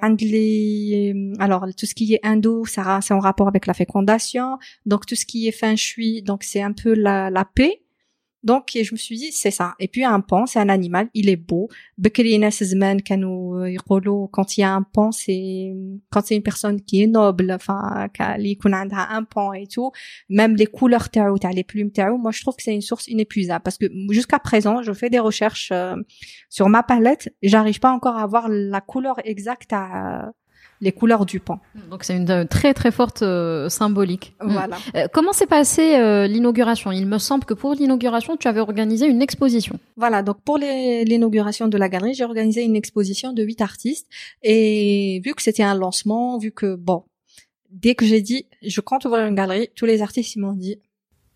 [1.38, 4.59] alors tout ce qui est hindou, ça c'est en rapport avec la fécondation.
[4.85, 7.83] Donc tout ce qui est feng shui, donc c'est un peu la, la paix.
[8.47, 9.75] Donc, je me suis dit, c'est ça.
[9.81, 11.69] Et puis, un pan, c'est un animal, il est beau.
[12.05, 12.09] Euh,
[14.31, 15.75] quand il y a un pan, c'est,
[16.11, 18.37] quand c'est une personne qui est noble, enfin, qui a
[19.11, 19.91] un pan et tout,
[20.29, 23.65] même les couleurs théo, les plumes théo, moi, je trouve que c'est une source inépuisable.
[23.65, 25.97] Parce que jusqu'à présent, je fais des recherches euh,
[26.49, 30.31] sur ma palette, j'arrive pas encore à avoir la couleur exacte à,
[30.81, 31.61] les couleurs du pan.
[31.91, 34.35] Donc c'est une euh, très très forte euh, symbolique.
[34.43, 34.53] Mm.
[34.53, 34.77] Voilà.
[34.95, 35.97] Euh, comment s'est passée
[36.29, 36.93] l'inauguration?
[36.93, 39.79] Il me semble que pour l'inauguration, tu avais organisé une exposition.
[39.97, 44.07] Voilà, donc pour l'inauguration de la galerie, j'ai organisé une exposition de huit artistes
[44.43, 47.05] et vu que c'était un lancement, vu que bon,
[47.71, 50.79] dès que j'ai dit je compte ouvrir une galerie, tous les artistes ils m'ont dit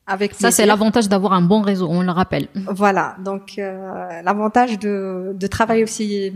[0.07, 2.48] avec ça c'est l'avantage d'avoir un bon réseau, on le rappelle.
[2.55, 6.33] Voilà, donc l'avantage de, de travailler aussi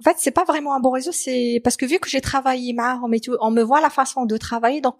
[0.00, 2.72] en fait, c'est pas vraiment un bon réseau, c'est parce que vu que j'ai travaillé
[2.72, 4.94] marre, tout, on me voit la façon de travailler, donc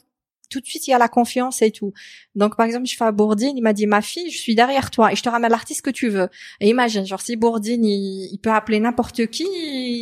[0.50, 1.92] tout de suite il y a la confiance et tout.
[2.34, 4.90] Donc par exemple, je fais à Bourdine, il m'a dit ma fille, je suis derrière
[4.90, 6.28] toi et je te ramène l'artiste que tu veux.
[6.60, 9.46] Et imagine, genre si Bourdine il, peut appeler n'importe qui,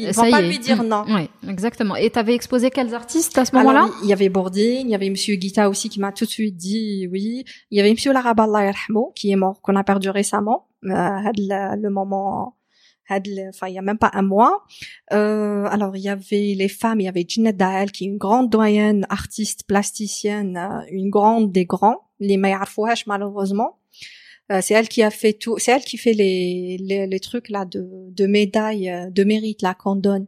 [0.04, 1.04] il va pas lui dire non.
[1.08, 1.96] Oui, exactement.
[1.96, 3.88] Et t'avais exposé quels artistes à ce moment-là?
[4.02, 6.56] Il y avait Bourdine, il y avait Monsieur Guita aussi qui m'a tout de suite
[6.56, 7.44] dit oui.
[7.70, 8.72] Il y avait Monsieur Laraballah
[9.14, 10.68] qui est mort, qu'on a perdu récemment.
[10.84, 12.55] Euh, le moment
[13.10, 14.64] enfin il y a même pas un mois.
[15.12, 18.18] Euh, alors il y avait les femmes, il y avait Ginette Dael qui est une
[18.18, 23.78] grande doyenne, artiste plasticienne, euh, une grande des grands, les meilleurs fouaches malheureusement.
[24.52, 27.48] Euh, c'est elle qui a fait tout, c'est elle qui fait les, les, les trucs
[27.48, 30.26] là de, de médailles de mérite là qu'on donne.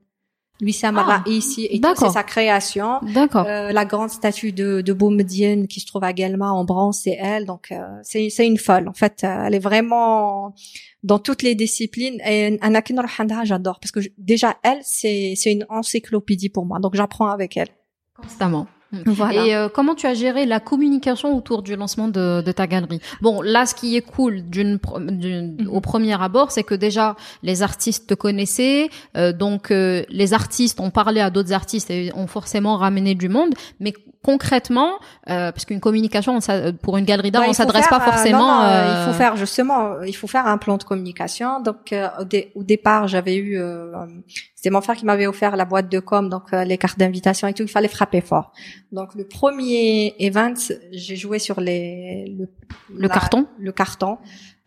[0.60, 2.98] Lui, ça m'a ah, ici et c'est sa création.
[3.14, 3.46] D'accord.
[3.46, 7.16] Euh, la grande statue de, de Boumedienne qui se trouve à Guelma en bronze, c'est
[7.20, 7.46] elle.
[7.46, 8.88] Donc euh, c'est c'est une folle.
[8.88, 10.54] En fait, elle est vraiment
[11.02, 12.20] dans toutes les disciplines.
[12.26, 16.78] Et Anakin Rohanda, j'adore parce que déjà elle, c'est c'est une encyclopédie pour moi.
[16.78, 17.68] Donc j'apprends avec elle
[18.16, 18.66] constamment.
[19.04, 19.46] Voilà.
[19.46, 23.00] Et euh, comment tu as géré la communication autour du lancement de, de ta galerie?
[23.20, 25.68] Bon, là, ce qui est cool d'une, mhm.
[25.70, 30.80] au premier abord, c'est que déjà les artistes te connaissaient, euh, donc euh, les artistes
[30.80, 33.54] ont parlé à d'autres artistes et ont forcément ramené du monde.
[33.78, 36.38] Mais concrètement, parce qu'une communication
[36.82, 38.66] pour une galerie d'art, on s'adresse pas forcément.
[38.66, 41.60] il faut faire justement, il faut faire un plan de communication.
[41.60, 43.58] Donc au, au, départ, j'avais eu
[44.58, 47.46] c'était mon frère qui m'avait offert la boîte de com, donc euh, les cartes d'invitation
[47.46, 47.62] et tout.
[47.62, 48.52] Il fallait frapper fort.
[48.90, 50.54] Donc le premier event,
[50.90, 52.48] j'ai joué sur les le,
[52.92, 54.18] le carton, le carton,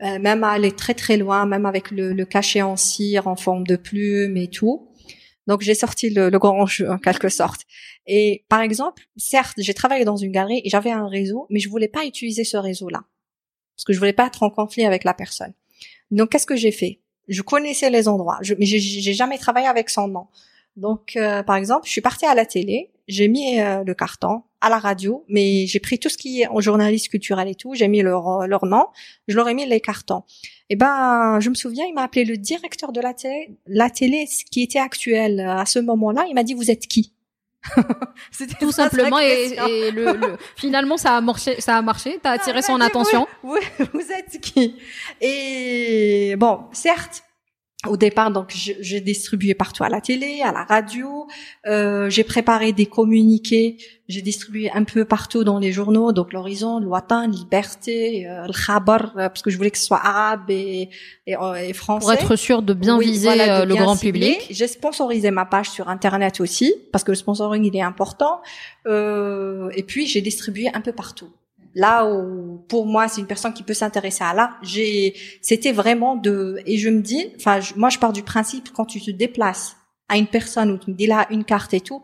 [0.01, 3.35] euh, même à aller très très loin, même avec le, le, cachet en cire en
[3.35, 4.87] forme de plume et tout.
[5.45, 7.63] Donc j'ai sorti le, le, grand jeu en quelque sorte.
[8.07, 11.69] Et par exemple, certes, j'ai travaillé dans une galerie et j'avais un réseau, mais je
[11.69, 13.03] voulais pas utiliser ce réseau-là
[13.81, 15.53] parce que je voulais pas être en conflit avec la personne.
[16.11, 16.99] Donc qu'est-ce que j'ai fait?
[17.27, 20.27] Je connaissais les endroits, je, mais j'ai jamais travaillé avec son nom.
[20.75, 24.43] Donc, euh, par exemple, je suis partie à la télé, j'ai mis euh, le carton
[24.61, 27.73] à la radio, mais j'ai pris tout ce qui est en journaliste culturel et tout,
[27.73, 28.85] j'ai mis leur leur nom,
[29.27, 30.23] je leur ai mis les cartons.
[30.69, 34.27] Et ben, je me souviens, il m'a appelé le directeur de la télé, la télé
[34.51, 36.25] qui était actuelle à ce moment-là.
[36.29, 37.13] Il m'a dit, vous êtes qui?
[38.59, 42.61] tout simplement et, et le, le, finalement ça a marché ça a marché t'as attiré
[42.61, 43.27] son attention.
[43.43, 43.57] vous,
[43.93, 44.77] vous, êtes qui?
[45.19, 47.23] Et bon certes
[47.87, 51.27] au départ, donc j'ai distribué partout à la télé, à la radio.
[51.65, 53.77] Euh, j'ai préparé des communiqués.
[54.07, 59.13] J'ai distribué un peu partout dans les journaux, donc l'Horizon, le Liberté, euh, le Khabar,
[59.17, 60.89] euh, parce que je voulais que ce soit arabe et,
[61.25, 62.05] et, euh, français.
[62.05, 64.45] Pour être sûr de bien viser le grand public.
[64.51, 68.41] J'ai sponsorisé ma page sur Internet aussi, parce que le sponsoring il est important.
[68.85, 71.29] et puis j'ai distribué un peu partout
[71.75, 76.15] là où pour moi c'est une personne qui peut s'intéresser à l'art j'ai c'était vraiment
[76.15, 79.77] de et je me dis enfin moi je pars du principe quand tu te déplaces
[80.09, 82.01] à une personne où tu me dis là une carte et tout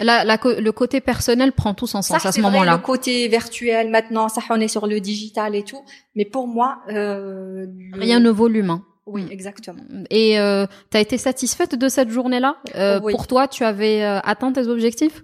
[0.00, 2.76] la, la, le côté personnel prend tout son sens à ce moment-là.
[2.76, 5.82] Le côté virtuel maintenant, ça on est sur le digital et tout,
[6.14, 8.82] mais pour moi, euh, rien ne vaut l'humain.
[9.06, 9.82] Oui, exactement.
[10.10, 12.56] Et euh, tu as été satisfaite de cette journée-là?
[12.74, 15.22] Euh, Pour toi, tu avais euh, atteint tes objectifs?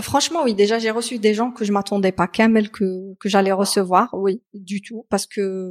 [0.00, 0.54] Franchement, oui.
[0.54, 4.42] Déjà, j'ai reçu des gens que je m'attendais pas, Kamel que que j'allais recevoir, oui,
[4.54, 5.70] du tout, parce que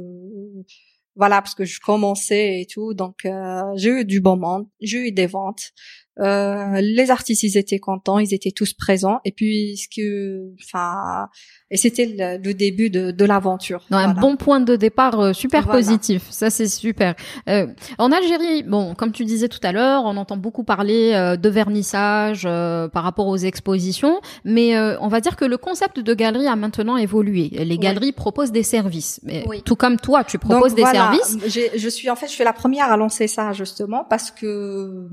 [1.16, 5.08] voilà, parce que je commençais et tout, donc euh, j'ai eu du bon monde, j'ai
[5.08, 5.72] eu des ventes.
[6.20, 9.20] Euh, les artistes, ils étaient contents, ils étaient tous présents.
[9.24, 11.28] Et puis, ce que, enfin,
[11.70, 13.86] et c'était le, début de, de l'aventure.
[13.90, 16.24] Un bon point de départ euh, super positif.
[16.30, 17.14] Ça, c'est super.
[17.48, 21.36] Euh, en Algérie, bon, comme tu disais tout à l'heure, on entend beaucoup parler euh,
[21.36, 26.46] de vernissage par rapport aux expositions, mais on va dire que le concept de galerie
[26.46, 27.48] a maintenant évolué.
[27.52, 31.38] Les galeries proposent des services, mais tout comme toi, tu proposes des services.
[31.46, 35.08] Je suis en fait, je suis la première à lancer ça justement parce que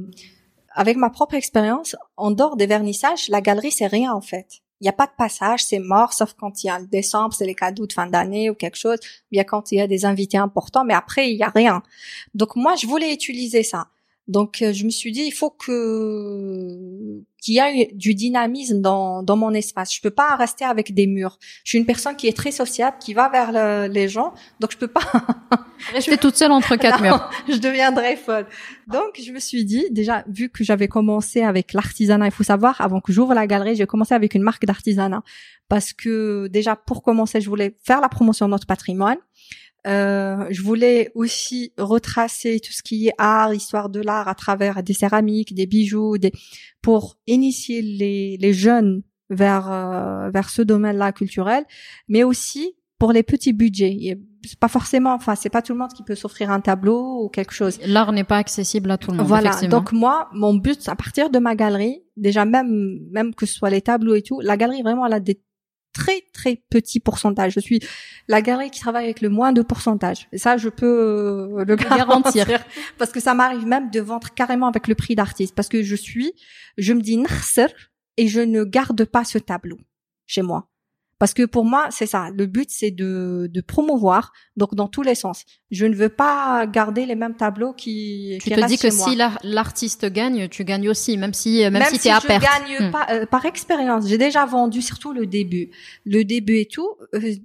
[0.79, 4.61] avec ma propre expérience, en dehors des vernissages, la galerie c'est rien en fait.
[4.79, 7.33] Il n'y a pas de passage, c'est mort, sauf quand il y a le décembre,
[7.33, 8.97] c'est les cadeaux de fin d'année ou quelque chose.
[9.29, 11.83] Bien quand il y a des invités importants, mais après il y a rien.
[12.33, 13.87] Donc moi je voulais utiliser ça.
[14.29, 19.23] Donc euh, je me suis dit il faut que qu'il y ait du dynamisme dans
[19.23, 19.93] dans mon espace.
[19.93, 21.39] Je peux pas rester avec des murs.
[21.63, 24.77] Je suis une personne qui est très sociable, qui va vers les gens, donc je
[24.77, 25.01] peux pas
[25.93, 27.27] rester toute seule entre quatre murs.
[27.47, 28.45] Je deviendrais folle.
[28.87, 32.79] Donc je me suis dit déjà vu que j'avais commencé avec l'artisanat, il faut savoir
[32.81, 35.23] avant que j'ouvre la galerie, j'ai commencé avec une marque d'artisanat
[35.69, 39.17] parce que déjà pour commencer, je voulais faire la promotion de notre patrimoine.
[39.87, 44.83] Euh, je voulais aussi retracer tout ce qui est art, histoire de l'art à travers
[44.83, 46.31] des céramiques, des bijoux, des
[46.81, 51.63] pour initier les, les jeunes vers euh, vers ce domaine-là culturel,
[52.07, 54.17] mais aussi pour les petits budgets.
[54.45, 57.29] C'est pas forcément, enfin, c'est pas tout le monde qui peut s'offrir un tableau ou
[57.29, 57.79] quelque chose.
[57.85, 59.27] L'art n'est pas accessible à tout le monde.
[59.27, 59.51] Voilà.
[59.67, 63.69] Donc moi, mon but, à partir de ma galerie, déjà même même que ce soit
[63.69, 65.41] les tableaux et tout, la galerie vraiment elle a des
[65.93, 67.53] très très petit pourcentage.
[67.53, 67.79] Je suis
[68.27, 70.27] la galerie qui travaille avec le moins de pourcentage.
[70.31, 70.85] Et ça, je peux
[71.59, 72.47] euh, le garantir
[72.97, 75.95] parce que ça m'arrive même de vendre carrément avec le prix d'artiste parce que je
[75.95, 76.33] suis,
[76.77, 77.67] je me dis nahser
[78.17, 79.77] et je ne garde pas ce tableau
[80.25, 80.68] chez moi.
[81.19, 82.29] Parce que pour moi, c'est ça.
[82.33, 85.43] Le but, c'est de, de promouvoir, donc dans tous les sens.
[85.69, 88.37] Je ne veux pas garder les mêmes tableaux qui.
[88.41, 91.99] Tu te dis que si l'artiste gagne, tu gagnes aussi, même si même, même si,
[91.99, 92.41] si à perte.
[92.41, 92.91] je gagne hmm.
[92.91, 94.07] pas, euh, par expérience.
[94.07, 95.71] J'ai déjà vendu, surtout le début,
[96.05, 96.89] le début et tout.
[97.13, 97.35] Euh,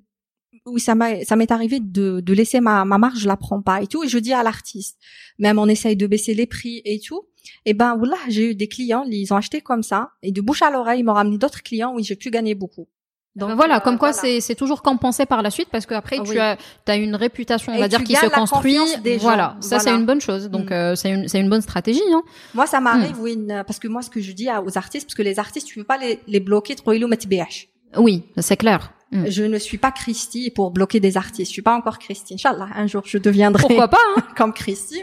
[0.66, 3.60] oui, ça m'a, ça m'est arrivé de, de laisser ma, ma marge, je la prends
[3.60, 4.04] pas et tout.
[4.04, 4.98] Et je dis à l'artiste,
[5.38, 7.26] même on essaye de baisser les prix et tout.
[7.66, 10.62] Et ben voilà, j'ai eu des clients, ils ont acheté comme ça et de bouche
[10.62, 12.88] à l'oreille, ils m'ont ramené d'autres clients où j'ai pu gagner beaucoup.
[13.36, 16.56] Donc voilà, comme quoi c'est c'est toujours compensé par la suite parce qu'après tu as
[16.86, 18.78] as une réputation on va dire qui se construit.
[19.20, 20.48] Voilà, ça c'est une bonne chose.
[20.48, 20.72] Donc mm.
[20.72, 22.00] euh, c'est une c'est une bonne stratégie.
[22.12, 22.22] Hein.
[22.54, 23.22] Moi ça m'arrive mm.
[23.22, 25.78] oui parce que moi ce que je dis aux artistes parce que les artistes tu
[25.80, 27.68] peux pas les les bloquer trop BH.
[27.96, 28.92] Oui, c'est clair.
[29.10, 29.24] Mm.
[29.28, 31.50] Je ne suis pas Christy pour bloquer des artistes.
[31.50, 32.34] Je suis pas encore Christy.
[32.34, 33.62] Inch'Allah, un jour je deviendrai.
[33.62, 35.02] Pourquoi pas hein comme Christy.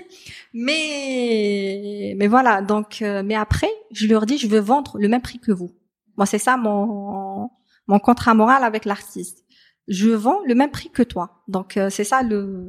[0.54, 5.22] Mais mais voilà donc euh, mais après je leur dis je veux vendre le même
[5.22, 5.72] prix que vous.
[6.16, 7.50] Moi c'est ça mon
[7.92, 9.44] mon contrat moral avec l'artiste.
[9.88, 11.44] Je vends le même prix que toi.
[11.48, 12.66] Donc euh, c'est ça le,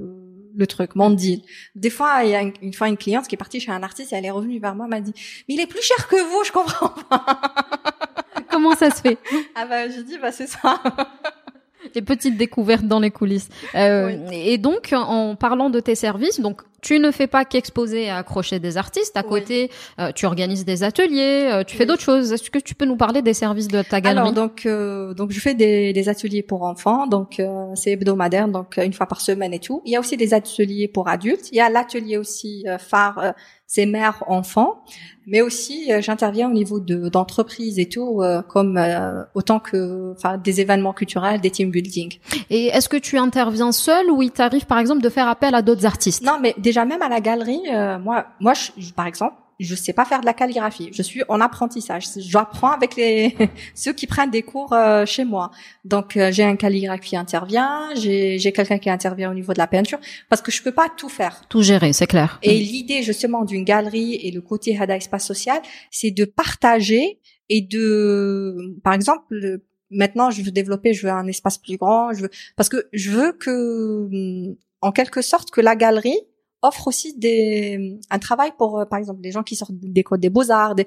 [0.55, 1.41] le truc, mon deal.
[1.77, 4.13] Des fois, il y a une, fois une cliente qui est partie chez un artiste
[4.13, 5.15] et elle est revenue vers moi, m'a dit
[5.49, 7.25] "Mais il est plus cher que vous, je comprends pas."
[8.51, 9.19] Comment ça se fait?
[9.55, 10.83] Ah bah je dis bah c'est ça.
[11.95, 13.49] Des petites découvertes dans les coulisses.
[13.75, 18.11] Euh, Et donc, en parlant de tes services, donc tu ne fais pas qu'exposer et
[18.11, 19.17] accrocher des artistes.
[19.17, 22.33] À côté, euh, tu organises des ateliers, euh, tu fais d'autres choses.
[22.33, 24.19] Est-ce que tu peux nous parler des services de ta galerie?
[24.19, 27.41] Alors donc euh, donc je fais des, des ateliers pour enfants, donc
[27.75, 29.81] c'est hebdomadaire, donc une fois par semaine et tout.
[29.87, 31.49] Il y a aussi des ateliers pour adultes.
[31.53, 33.35] Il y a l'atelier aussi phare
[33.67, 34.85] c'est mères enfants,
[35.27, 38.79] mais aussi j'interviens au niveau de d'entreprises et tout, comme
[39.35, 42.19] autant que enfin des événements culturels, des team building.
[42.51, 45.63] Et est-ce que tu interviens seul ou il t'arrive par exemple de faire appel à
[45.63, 46.23] d'autres artistes?
[46.23, 49.93] Non, mais déjà même à la galerie, euh, moi, moi, je, par exemple, je sais
[49.93, 50.91] pas faire de la calligraphie.
[50.93, 52.07] Je suis en apprentissage.
[52.17, 53.37] J'apprends avec les
[53.75, 55.51] ceux qui prennent des cours euh, chez moi.
[55.85, 59.67] Donc euh, j'ai un calligraphe qui intervient, j'ai quelqu'un qui intervient au niveau de la
[59.67, 61.43] peinture parce que je peux pas tout faire.
[61.49, 62.39] Tout gérer, c'est clair.
[62.43, 67.61] Et l'idée justement d'une galerie et le côté Hada espace social, c'est de partager et
[67.61, 72.31] de par exemple maintenant je veux développer, je veux un espace plus grand, je veux
[72.57, 76.19] parce que je veux que en quelque sorte que la galerie
[76.63, 80.21] offre aussi des, un travail pour, euh, par exemple, des gens qui sortent des codes
[80.21, 80.87] des beaux-arts, des,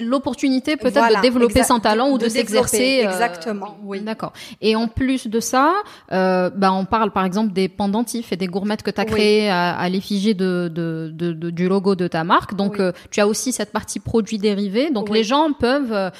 [0.00, 3.76] l'opportunité peut-être de développer son talent ou de, s'exercer euh, exactement.
[3.84, 4.32] oui d'accord.
[4.60, 5.72] Et en plus de ça
[6.12, 9.50] euh, bah on parle par exemple des pendentifs et des gourmettes que tu as créés
[9.50, 12.54] à, l'effigie de, de, de, du logo de ta marque.
[12.54, 16.10] Donc euh, tu as aussi cette partie produits dérivés donc les gens peuvent euh,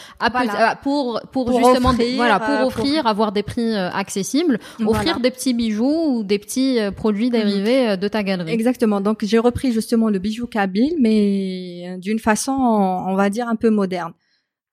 [0.83, 6.05] pour, pour justement offrir, voilà pour offrir avoir des prix accessibles offrir des petits bijoux
[6.09, 7.33] ou des petits produits mhm.
[7.33, 8.53] dérivés de ta galerie.
[8.53, 9.01] Exactement.
[9.01, 13.71] Donc j'ai repris justement le bijou kabyle mais d'une façon on va dire un peu
[13.71, 14.13] moderne.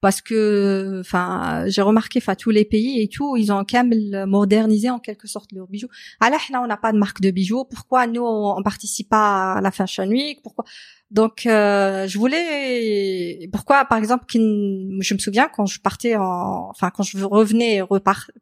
[0.02, 4.26] Parce que enfin j'ai remarqué enfin tous les pays et tout ils ont quand même
[4.26, 5.90] modernisé en quelque sorte leurs bijoux.
[6.22, 7.66] Alors là on n'a pas de marque de bijoux.
[7.66, 10.42] Pourquoi nous on, participe pas à la fashion week?
[10.42, 10.64] Pourquoi?
[11.12, 16.92] Donc euh, je voulais pourquoi par exemple je me souviens quand je partais en enfin
[16.92, 17.82] quand je revenais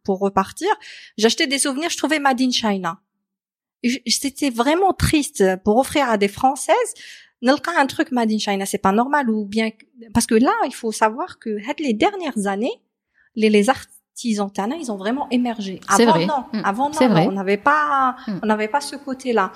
[0.03, 0.67] pour repartir
[1.17, 2.99] j'achetais des souvenirs je trouvais made in China.
[4.05, 5.43] C'était vraiment triste.
[5.63, 6.93] Pour offrir à des françaises
[7.43, 9.69] un truc made in China c'est pas normal ou bien
[10.13, 12.81] parce que là il faut savoir que les dernières années
[13.35, 13.91] les, les artisans
[14.23, 15.79] ils ont vraiment émergé.
[15.87, 16.25] Avant vrai.
[16.25, 16.43] non.
[16.51, 16.61] Mm.
[16.63, 18.39] avant non, on n'avait pas mm.
[18.41, 19.51] on n'avait pas ce côté là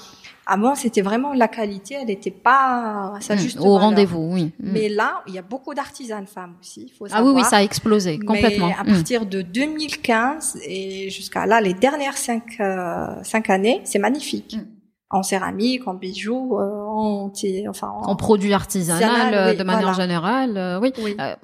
[0.46, 3.40] avant c'était vraiment la qualité elle n'était pas ça mm.
[3.40, 4.52] juste au rendez-vous oui.
[4.60, 7.28] Mais là il y a beaucoup d'artisanes femmes aussi il faut savoir.
[7.28, 8.68] ah oui oui ça a explosé complètement.
[8.68, 14.00] mais à partir de 2015 et jusqu'à là les dernières cinq euh, cinq années c'est
[14.00, 14.58] magnifique
[15.12, 17.32] en céramique, en bijoux, euh, en,
[17.70, 20.54] enfin en, produits artisanal euh, de manière générale.
[20.56, 20.94] Euh, oui.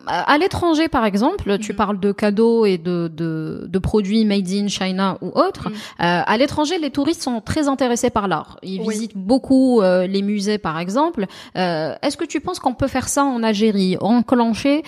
[0.08, 1.78] à l'étranger, par exemple, tu mhm.
[1.78, 5.70] parles de cadeaux et de, de, de, produits made in China ou autres.
[5.70, 5.76] Mhm.
[6.00, 8.58] à l'étranger, les touristes sont très intéressés par l'art.
[8.64, 11.26] Ils visitent beaucoup les musées, par exemple.
[11.56, 14.84] Est-ce que tu penses qu'on peut faire ça en Algérie, enclencher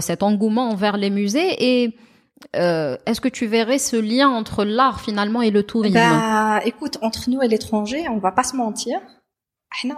[0.00, 1.96] cet engouement envers les musées et
[2.56, 6.98] euh, est-ce que tu verrais ce lien entre l'art finalement et le tourisme Bah, écoute,
[7.02, 9.00] entre nous et l'étranger, on va pas se mentir.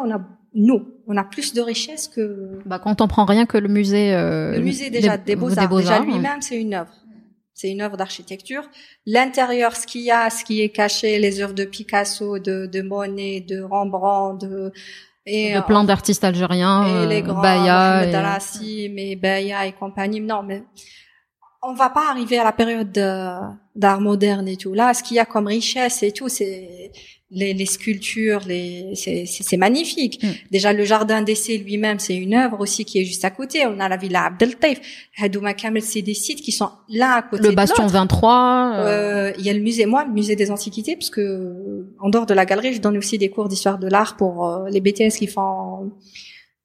[0.00, 0.20] On a,
[0.54, 2.58] nous, on a plus de richesse que.
[2.64, 4.14] Bah, quand on prend rien que le musée.
[4.14, 5.68] Euh, le musée déjà des, beaux-arts.
[5.68, 6.92] déjà lui-même, c'est une œuvre.
[7.52, 8.68] C'est une œuvre d'architecture.
[9.06, 12.82] L'intérieur, ce qu'il y a, ce qui est caché, les œuvres de Picasso, de, de
[12.82, 14.72] Monet, de Rembrandt, de
[15.26, 18.88] et le plan d'artistes algériens, et les grands, Baya, et...
[18.88, 20.20] mais Baya et compagnie.
[20.20, 20.62] Non, mais
[21.66, 24.72] on va pas arriver à la période d'art moderne et tout.
[24.72, 26.92] Là, ce qu'il y a comme richesse et tout, c'est
[27.30, 30.22] les, sculptures, les, c'est magnifique.
[30.22, 30.28] Mm.
[30.52, 33.66] Déjà, le jardin d'essai lui-même, c'est une œuvre aussi qui est juste à côté.
[33.66, 34.80] On a la villa Abdeltaif.
[35.18, 37.48] Hadouma Kamel, c'est des sites qui sont là à côté.
[37.48, 38.72] Le Bastion 23.
[38.76, 38.86] Euh.
[38.86, 39.32] euh...
[39.38, 42.34] Il y a le musée, moi, le musée des Antiquités, parce que en dehors de
[42.34, 45.26] la galerie, je donne aussi des cours d'histoire de l'art pour euh, les BTS qui
[45.26, 45.92] font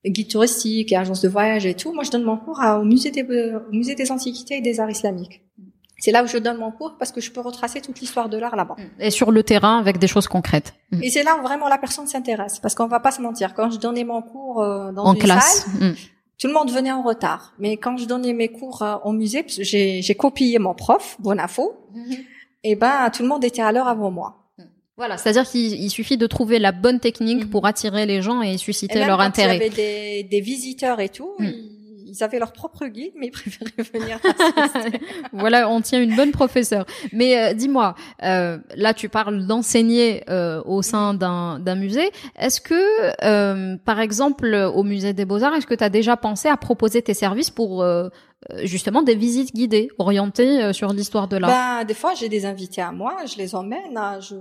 [0.05, 1.93] guide touristique et agence de voyage et tout.
[1.93, 4.89] Moi, je donne mon cours au musée des, au musée des antiquités et des arts
[4.89, 5.43] islamiques.
[5.99, 8.37] C'est là où je donne mon cours parce que je peux retracer toute l'histoire de
[8.37, 8.75] l'art là-bas.
[8.99, 10.73] Et sur le terrain avec des choses concrètes.
[11.03, 13.53] Et c'est là où vraiment la personne s'intéresse parce qu'on va pas se mentir.
[13.53, 15.67] Quand je donnais mon cours euh, dans en une classe.
[15.79, 15.95] salle,
[16.39, 17.53] tout le monde venait en retard.
[17.59, 22.15] Mais quand je donnais mes cours euh, au musée, j'ai, copié mon prof, Bonafo, mm
[22.63, 24.40] et ben tout le monde était à l'heure avant moi.
[25.01, 27.69] Voilà, c'est-à-dire qu'il suffit de trouver la bonne technique pour mhm.
[27.69, 29.57] attirer les gens et susciter leur intérêt.
[29.57, 31.31] Il y avait des, des visiteurs et tout.
[31.39, 31.49] Mm.
[32.05, 34.19] Ils avaient leur propre guide, mais ils préféraient venir.
[35.33, 36.85] voilà, on tient une bonne professeure.
[37.13, 42.11] Mais euh, dis-moi, euh, là tu parles d'enseigner euh, au sein d'un musée.
[42.37, 46.47] Est-ce que, euh, par exemple, au musée des Beaux-Arts, est-ce que tu as déjà pensé
[46.47, 48.09] à proposer tes services pour euh,
[48.65, 51.49] justement des visites guidées orientées sur l'histoire de l'art?
[51.49, 53.97] Bah, Des fois, j'ai des invités à moi, je les emmène.
[53.97, 54.35] Hein, je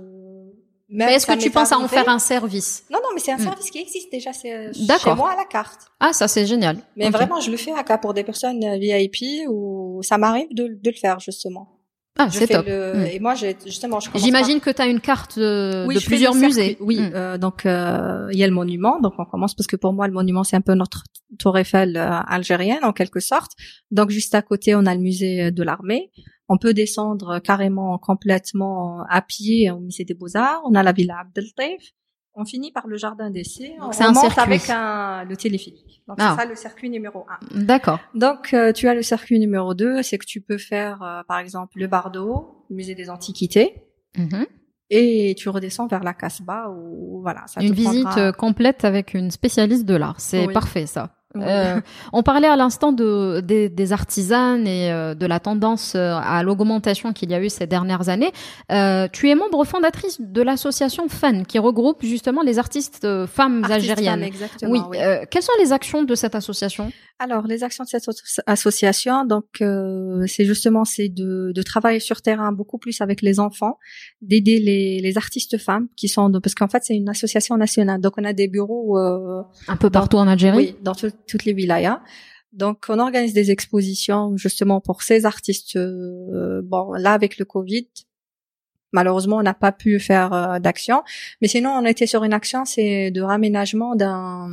[0.91, 3.37] mais est-ce que tu penses à en faire un service Non, non, mais c'est un
[3.37, 3.43] hmm.
[3.43, 4.33] service qui existe déjà.
[4.33, 5.87] C'est euh, chez moi à la carte.
[5.99, 6.77] Ah, ça c'est génial.
[6.95, 10.47] Mais vraiment, je le fais à cas pour des personnes euh, VIP ou ça m'arrive
[10.51, 11.81] de, de le faire justement.
[12.17, 12.65] Ah, c'est top.
[12.67, 12.93] Le...
[12.93, 13.05] Hmm.
[13.05, 16.77] Et moi, justement, J'imagine que tu as une carte de, de plusieurs musées.
[16.81, 17.11] Oui, hmm.
[17.13, 18.99] euh, donc euh, il y a le monument.
[18.99, 21.03] Donc on commence parce que pour moi, le monument c'est un peu notre
[21.39, 23.51] tour Eiffel euh, algérienne en quelque sorte.
[23.91, 26.11] Donc juste à côté, on a le musée de l'armée.
[26.53, 30.61] On peut descendre carrément complètement à pied au musée des Beaux-Arts.
[30.65, 31.93] On a la villa Abdeltaif.
[32.33, 33.71] On finit par le jardin d'essai.
[33.79, 36.03] On un monte avec un, le téléphérique.
[36.09, 36.35] Donc ah.
[36.35, 37.63] c'est ça le circuit numéro un.
[37.63, 38.01] D'accord.
[38.15, 41.39] Donc euh, tu as le circuit numéro 2, c'est que tu peux faire euh, par
[41.39, 43.87] exemple le Bardo, le musée des Antiquités.
[44.17, 44.45] Mm-hmm.
[44.89, 47.47] et tu redescends vers la Casbah ou voilà.
[47.47, 51.15] Ça une visite complète avec une spécialiste de l'art, c'est parfait ça.
[51.37, 51.79] Euh,
[52.13, 56.43] on parlait à l'instant de, des, des, artisanes et euh, de la tendance euh, à
[56.43, 58.31] l'augmentation qu'il y a eu ces dernières années.
[58.71, 64.23] Euh, tu es membre fondatrice de l'association FAN qui regroupe justement les artistes femmes algériennes.
[64.23, 64.97] exactement, oui.
[65.29, 66.91] quelles sont les actions de cette association?
[67.23, 68.03] Alors les actions de cette
[68.47, 69.45] association, donc
[70.25, 73.77] c'est justement c'est de, de, travailler sur terrain beaucoup plus avec les enfants,
[74.23, 78.13] d'aider les, les, artistes femmes qui sont parce qu'en fait c'est une association nationale, donc
[78.17, 80.57] on a des bureaux un peu partout en Algérie?
[80.57, 82.01] Oui, dans tout, toutes les wilayas.
[82.53, 85.77] Donc, on organise des expositions justement pour ces artistes.
[85.77, 87.87] Euh, bon, là avec le Covid,
[88.91, 91.03] malheureusement, on n'a pas pu faire euh, d'action.
[91.41, 94.49] Mais sinon, on était sur une action, c'est de raménagement d'un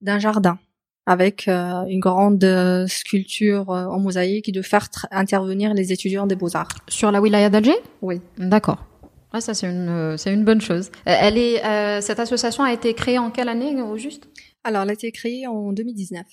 [0.00, 0.58] d'un jardin
[1.06, 2.44] avec euh, une grande
[2.86, 6.68] sculpture en mosaïque et de faire intervenir les étudiants des beaux-arts.
[6.88, 7.76] Sur la wilaya d'Alger?
[8.02, 8.20] Oui.
[8.38, 8.84] D'accord.
[9.32, 10.90] Ah, ça c'est une c'est une bonne chose.
[11.04, 14.28] Elle est cette association a été créée en quelle année au juste?
[14.64, 16.24] Alors, elle a été créée en 2019.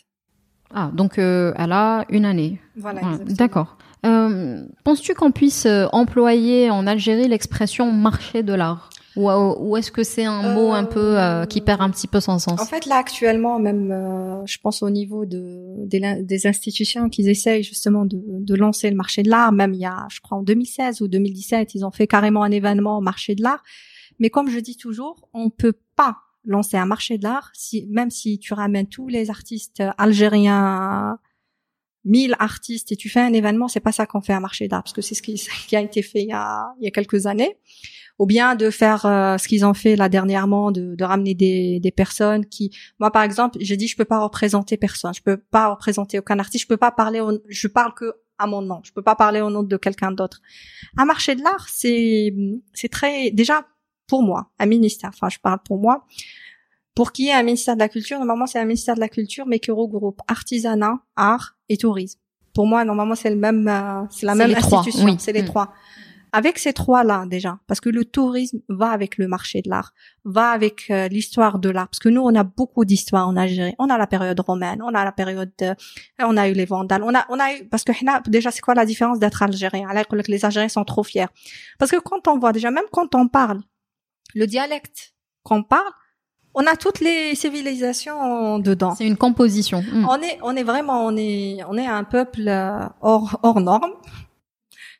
[0.73, 2.59] Ah, donc euh, elle a une année.
[2.77, 3.77] Voilà, D'accord.
[4.05, 9.77] Euh, Penses-tu qu'on puisse euh, employer en Algérie l'expression marché de l'art ou, euh, ou
[9.77, 11.17] est-ce que c'est un mot un peu
[11.49, 12.59] qui perd un petit peu son sens?
[12.59, 18.05] En fait, là actuellement, même, je pense au niveau de des, institutions qui essayent justement
[18.05, 19.51] de, de, lancer le marché de l'art.
[19.51, 22.51] Même il y a, je crois, en 2016 ou 2017, ils ont fait carrément un
[22.51, 23.63] événement au marché de l'art.
[24.19, 28.09] Mais comme je dis toujours, on peut pas lancer un marché de l'art, si, même
[28.09, 31.19] si tu ramènes tous les artistes algériens,
[32.05, 34.83] 1000 artistes et tu fais un événement, c'est pas ça qu'on fait un marché d'art,
[34.83, 35.35] parce que c'est ce qui,
[35.67, 37.57] qui, a été fait il y a, il y a quelques années.
[38.21, 41.79] Ou bien de faire euh, ce qu'ils ont fait là dernièrement, de, de ramener des,
[41.79, 42.69] des, personnes qui,
[42.99, 46.37] moi par exemple, j'ai dit je peux pas représenter personne, je peux pas représenter aucun
[46.37, 47.19] artiste, je peux pas parler,
[47.49, 50.39] je parle que à mon nom, je peux pas parler au nom de quelqu'un d'autre.
[50.97, 52.31] Un marché de l'art, c'est
[52.73, 53.65] c'est très déjà
[54.05, 55.09] pour moi, un ministère.
[55.11, 56.05] Enfin, je parle pour moi.
[56.93, 59.47] Pour qui est un ministère de la culture, normalement c'est un ministère de la culture,
[59.47, 62.19] mais qui regroupe artisanat, art et tourisme.
[62.53, 65.05] Pour moi, normalement c'est le même, euh, c'est la même institution.
[65.05, 65.15] Oui.
[65.17, 65.45] C'est les mm.
[65.45, 65.73] trois.
[66.33, 70.51] Avec ces trois-là déjà, parce que le tourisme va avec le marché de l'art, va
[70.51, 73.75] avec euh, l'histoire de l'art, parce que nous on a beaucoup d'histoires en Algérie.
[73.79, 75.51] On a la période romaine, on a la période,
[76.19, 77.91] on a eu les Vandales, on a, on a eu, parce que
[78.29, 79.89] déjà c'est quoi la différence d'être algérien?
[79.89, 81.27] Alors que les Algériens sont trop fiers,
[81.77, 83.59] parce que quand on voit déjà, même quand on parle
[84.33, 85.13] le dialecte
[85.43, 85.91] qu'on parle,
[86.53, 88.95] on a toutes les civilisations dedans.
[88.95, 89.81] C'est une composition.
[89.81, 90.05] Hmm.
[90.09, 93.93] On est, on est vraiment, on est, on est un peuple euh, hors, hors norme.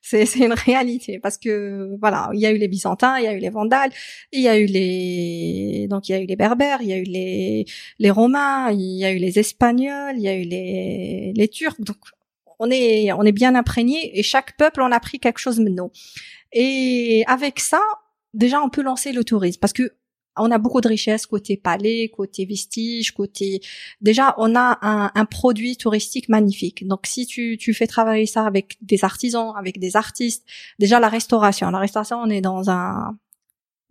[0.01, 3.33] C'est, une réalité parce que voilà, il y a eu les Byzantins, il y a
[3.33, 3.91] eu les Vandales,
[4.31, 6.97] il y a eu les, donc il y a eu les Berbères, il y a
[6.97, 7.65] eu les,
[7.99, 11.79] les Romains, il y a eu les Espagnols, il y a eu les, les Turcs.
[11.79, 11.97] Donc
[12.59, 15.91] on est, on est bien imprégné et chaque peuple en a pris quelque chose maintenant.
[16.51, 17.81] Et avec ça,
[18.33, 19.93] déjà on peut lancer le tourisme parce que
[20.41, 23.61] on a beaucoup de richesses côté palais, côté vestiges, côté
[24.01, 26.87] déjà on a un, un, produit touristique magnifique.
[26.87, 30.45] Donc si tu, tu fais travailler ça avec des artisans, avec des artistes,
[30.79, 33.17] déjà la restauration, la restauration on est dans un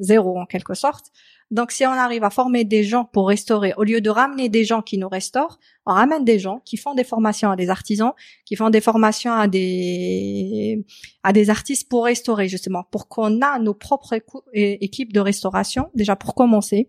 [0.01, 1.13] zéro en quelque sorte.
[1.51, 4.65] Donc, si on arrive à former des gens pour restaurer, au lieu de ramener des
[4.65, 8.13] gens qui nous restaurent, on ramène des gens qui font des formations à des artisans,
[8.45, 10.85] qui font des formations à des
[11.25, 14.15] à des artistes pour restaurer justement, pour qu'on a nos propres
[14.55, 16.89] équipes de restauration déjà pour commencer.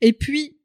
[0.00, 0.56] Et puis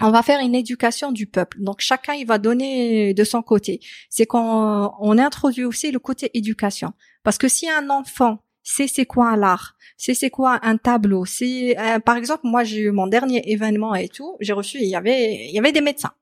[0.00, 1.58] on va faire une éducation du peuple.
[1.60, 3.80] Donc chacun il va donner de son côté.
[4.10, 6.92] C'est qu'on on introduit aussi le côté éducation.
[7.22, 8.38] Parce que si un enfant
[8.70, 12.80] c'est c'est quoi l'art, c'est c'est quoi un tableau, c'est euh, par exemple moi j'ai
[12.80, 15.80] eu mon dernier événement et tout, j'ai reçu il y avait il y avait des
[15.80, 16.12] médecins,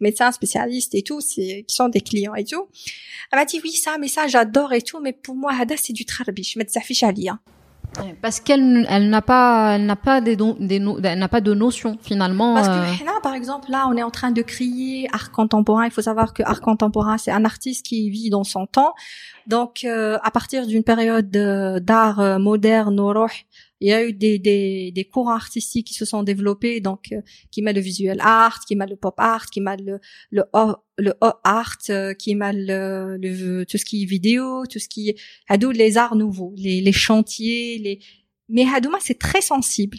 [0.00, 2.66] médecins spécialistes et tout, qui sont des clients et tout.
[3.30, 5.92] Elle m'a dit oui ça mais ça j'adore et tout, mais pour moi hada c'est
[5.92, 7.36] du je mets ça à lire.
[8.20, 11.98] Parce qu'elle elle n'a pas elle n'a pas des, des elle n'a pas de notion
[12.02, 12.54] finalement.
[12.54, 13.04] Parce que euh.
[13.06, 15.84] là par exemple là on est en train de crier art contemporain.
[15.84, 18.94] Il faut savoir que art contemporain c'est un artiste qui vit dans son temps.
[19.46, 22.94] Donc, euh, à partir d'une période d'art euh, moderne,
[23.82, 27.20] il y a eu des, des, des courants artistiques qui se sont développés, donc euh,
[27.50, 29.98] qui met le visual art, qui met le pop art, qui met le
[30.30, 30.44] le
[30.98, 31.78] le art,
[32.18, 35.16] qui met le, le, tout ce qui est vidéo, tout ce qui est
[35.72, 37.98] les arts nouveaux, les, les chantiers, les
[38.48, 39.98] mais Hadouma c'est très sensible.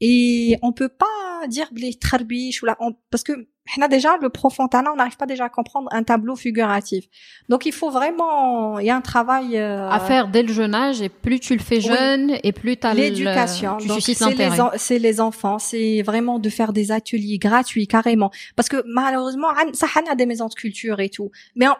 [0.00, 2.76] Et on peut pas dire les tarbiches ou là
[3.10, 3.48] parce que
[3.80, 7.06] a déjà le profond talent, on n'arrive pas déjà à comprendre un tableau figuratif.
[7.48, 10.74] Donc il faut vraiment, il y a un travail euh, à faire dès le jeune
[10.74, 13.78] âge et plus tu le fais jeune et plus tu as l'éducation.
[13.78, 18.82] Donc c'est les, les enfants, c'est vraiment de faire des ateliers gratuits carrément parce que
[18.86, 21.74] malheureusement ça a des maisons de culture et tout, mais on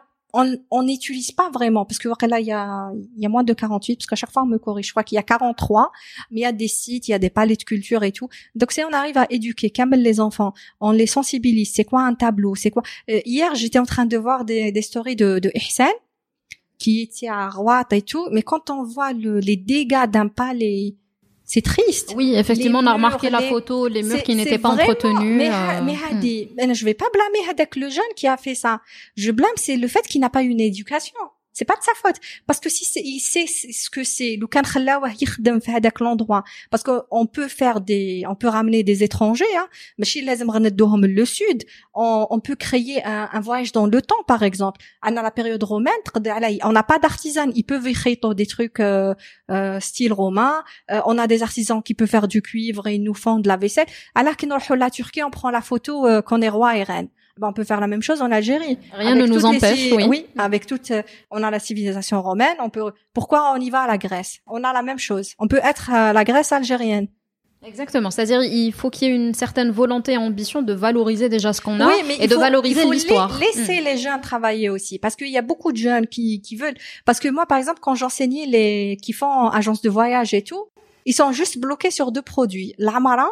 [0.82, 3.96] n'utilise pas vraiment parce que là il y a il y a moins de 48
[3.96, 4.86] parce qu'à chaque fois on me corrige.
[4.86, 5.92] Je crois qu'il y a 43
[6.30, 8.28] mais il y a des sites il y a des palais de culture et tout.
[8.54, 11.72] Donc si on arrive à éduquer comme les enfants on les sensibilise.
[11.74, 12.54] C'est quoi un tableau?
[12.54, 12.82] C'est quoi?
[13.10, 15.52] Euh, hier j'étais en train de voir des, des stories de de
[16.78, 20.96] qui était à Roat et tout mais quand on voit le, les dégâts d'un palais
[21.44, 22.14] c'est triste.
[22.16, 25.36] Oui, effectivement, on a remarqué la photo, les murs qui n'étaient pas entretenus.
[25.36, 25.94] Mais, euh, mais
[26.66, 26.74] hmm.
[26.74, 28.80] je vais pas blâmer Hadek le jeune qui a fait ça.
[29.16, 31.14] Je blâme c'est le fait qu'il n'a pas eu une éducation
[31.54, 32.16] c'est pas de sa faute.
[32.46, 34.46] Parce que si il sait ce que c'est le
[36.70, 39.66] parce qu'on peut faire des on peut ramener des étrangers hein.
[39.98, 44.80] Le sud on, peut créer un, voyage dans le temps par exemple.
[45.00, 45.94] À la période romaine
[46.64, 49.14] on n'a pas d'artisans ils peuvent créer des trucs euh,
[49.50, 50.62] euh, style romain.
[50.90, 53.48] Euh, on a des artisans qui peuvent faire du cuivre et ils nous font de
[53.48, 53.86] la vaisselle.
[54.14, 57.48] Alors qu'on la Turquie on prend la photo euh, qu'on est roi et reine ben,
[57.48, 58.78] on peut faire la même chose en Algérie.
[58.92, 60.04] Rien ne nous empêche, oui.
[60.08, 63.82] Oui, avec toute, euh, on a la civilisation romaine, on peut, pourquoi on y va
[63.82, 64.38] à la Grèce?
[64.46, 65.34] On a la même chose.
[65.38, 67.08] On peut être la Grèce algérienne.
[67.66, 68.10] Exactement.
[68.10, 71.60] C'est-à-dire, il faut qu'il y ait une certaine volonté et ambition de valoriser déjà ce
[71.60, 73.38] qu'on a et de valoriser l'histoire.
[73.38, 73.84] Laisser mm.
[73.84, 76.76] les jeunes travailler aussi, parce qu'il y a beaucoup de jeunes qui, qui veulent.
[77.04, 80.66] Parce que moi, par exemple, quand j'enseignais les qui font agence de voyage et tout,
[81.06, 83.28] ils sont juste bloqués sur deux produits, l'amarin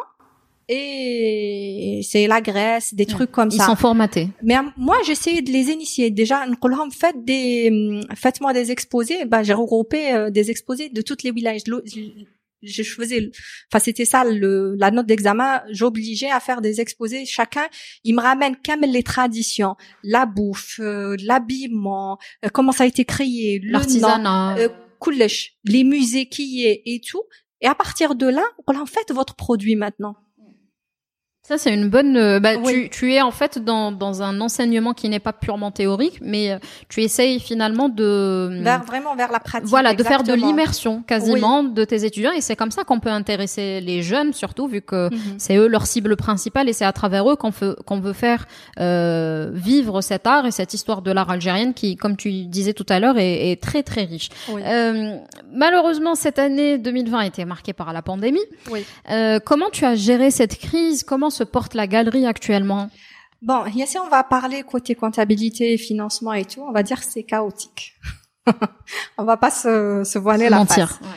[0.69, 3.63] et c'est la graisse, des trucs comme ça.
[3.63, 4.29] Ils sont formatés.
[4.41, 6.09] Mais euh, moi, j'essayais de les initier.
[6.09, 6.45] Déjà,
[6.91, 9.25] faites des, hum, faites-moi des exposés.
[9.25, 11.61] Bah, j'ai regroupé euh, des exposés de toutes les villages.
[12.65, 13.29] Je faisais,
[13.69, 15.61] enfin, c'était ça le, la note d'examen.
[15.69, 17.25] J'obligeais à faire des exposés.
[17.25, 17.65] Chacun,
[18.05, 22.17] il me ramène comme les traditions, la bouffe, euh, l'habillement,
[22.53, 24.69] comment ça a été créé, l'artisanat, euh,
[25.65, 27.23] les musées qui y est et tout.
[27.59, 30.15] Et à partir de là, en fait votre produit maintenant.
[31.45, 32.15] Ça, c'est une bonne.
[32.15, 35.71] Euh, bah, tu, tu, es en fait dans, dans un enseignement qui n'est pas purement
[35.71, 38.61] théorique, mais euh, tu essayes finalement de.
[38.61, 39.67] Vers, vraiment vers la pratique.
[39.67, 42.31] Voilà, de faire de l'immersion quasiment de tes étudiants.
[42.31, 45.19] Et c'est comme ça qu'on peut intéresser les jeunes, surtout vu que mhm.
[45.37, 48.45] c'est eux leur cible principale et c'est à travers eux qu'on veut, qu'on veut faire
[48.79, 52.85] euh, vivre cet art et cette histoire de l'art algérienne qui, comme tu disais tout
[52.87, 54.29] à l'heure, est, est, très très riche.
[54.49, 55.17] Euh,
[55.51, 58.39] malheureusement, cette année 2020 a été marquée par la pandémie.
[58.71, 58.85] Oui.
[59.09, 61.03] Euh, comment tu as géré cette crise?
[61.03, 62.89] Comment se porte la galerie actuellement?
[63.41, 66.61] Bon, ici on va parler côté comptabilité, financement et tout.
[66.61, 67.93] On va dire que c'est chaotique.
[69.17, 70.89] on va pas se, se voiler la mentir.
[70.89, 71.09] face.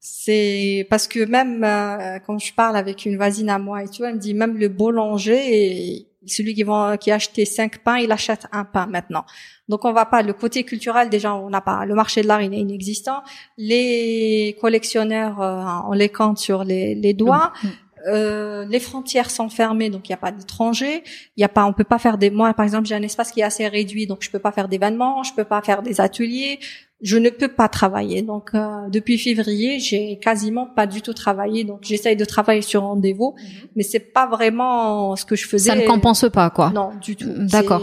[0.00, 4.04] C'est parce que même euh, quand je parle avec une voisine à moi et tout,
[4.04, 7.98] elle me dit même le boulanger et celui qui va qui a acheté cinq pains,
[7.98, 9.24] il achète un pain maintenant.
[9.68, 12.42] Donc on va pas le côté culturel déjà on n'a pas le marché de l'art
[12.42, 13.22] il est inexistant.
[13.58, 17.52] Les collectionneurs euh, on les compte sur les, les doigts.
[17.62, 17.68] Mm.
[18.06, 21.02] Euh, les frontières sont fermées, donc il n'y a pas d'étrangers.
[21.36, 22.30] Il y a pas, on peut pas faire des.
[22.30, 24.68] Moi, par exemple, j'ai un espace qui est assez réduit, donc je peux pas faire
[24.68, 26.60] d'événements, je peux pas faire des ateliers,
[27.00, 28.22] je ne peux pas travailler.
[28.22, 31.64] Donc euh, depuis février, j'ai quasiment pas du tout travaillé.
[31.64, 33.68] Donc j'essaye de travailler sur rendez-vous, mhm.
[33.76, 35.70] mais c'est pas vraiment ce que je faisais.
[35.70, 36.70] Ça ne compense pas, quoi.
[36.70, 37.28] Non, du tout.
[37.36, 37.82] D'accord.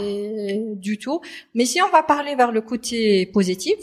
[0.76, 1.20] Du tout.
[1.54, 3.76] Mais si on va parler vers le côté positif,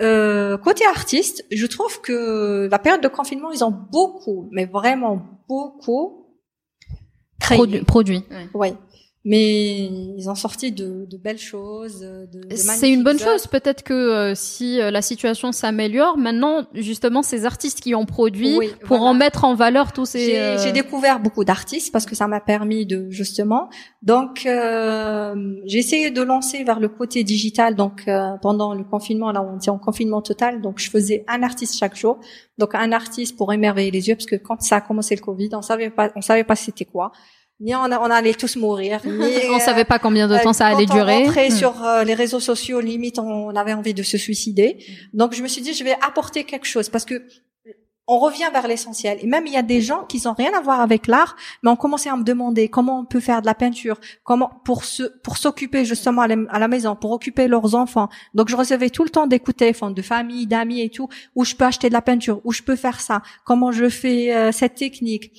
[0.00, 5.22] euh, côté artiste, je trouve que la période de confinement, ils ont beaucoup, mais vraiment
[5.48, 6.26] beaucoup
[7.40, 7.58] créé.
[7.84, 8.24] Produit.
[8.54, 8.74] Oui
[9.28, 11.98] mais ils ont sorti de, de belles choses.
[11.98, 13.48] De, c'est une bonne chose.
[13.48, 18.56] Peut-être que euh, si euh, la situation s'améliore, maintenant justement ces artistes qui ont produit
[18.84, 20.26] pour en mettre en valeur tous ces.
[20.26, 23.68] J'ai, euh, découvert beaucoup d'artistes parce que ça m'a permis de justement.
[24.00, 27.74] Donc j'ai essayé de lancer vers le côté digital.
[27.74, 28.08] Donc
[28.42, 31.96] pendant le confinement, là on était en confinement total, donc je faisais un artiste chaque
[31.96, 32.20] jour.
[32.58, 35.48] Donc un artiste pour émerveiller les yeux parce que quand ça a commencé le Covid,
[35.54, 37.10] on savait pas, on savait pas c'était quoi
[37.60, 39.00] ni on, on, allait tous mourir.
[39.04, 41.22] Ni, on savait pas combien de temps ça allait durer.
[41.22, 41.56] On rentrait hmm.
[41.56, 44.78] sur euh, les réseaux sociaux, limite on avait envie de se suicider.
[45.14, 47.22] Donc je me suis dit je vais apporter quelque chose parce que
[48.08, 49.18] on revient vers l'essentiel.
[49.20, 51.70] Et même il y a des gens qui n'ont rien à voir avec l'art, mais
[51.70, 55.02] ont commencé à me demander comment on peut faire de la peinture, comment pour se
[55.22, 56.28] pour s'occuper justement à
[56.58, 58.08] la, maison, pour occuper leurs enfants.
[58.34, 61.08] Donc je recevais tout le temps des coups de téléphone de famille, d'amis et tout,
[61.34, 64.34] où je peux acheter de la peinture, où je peux faire ça, comment je fais
[64.34, 65.32] euh, cette technique.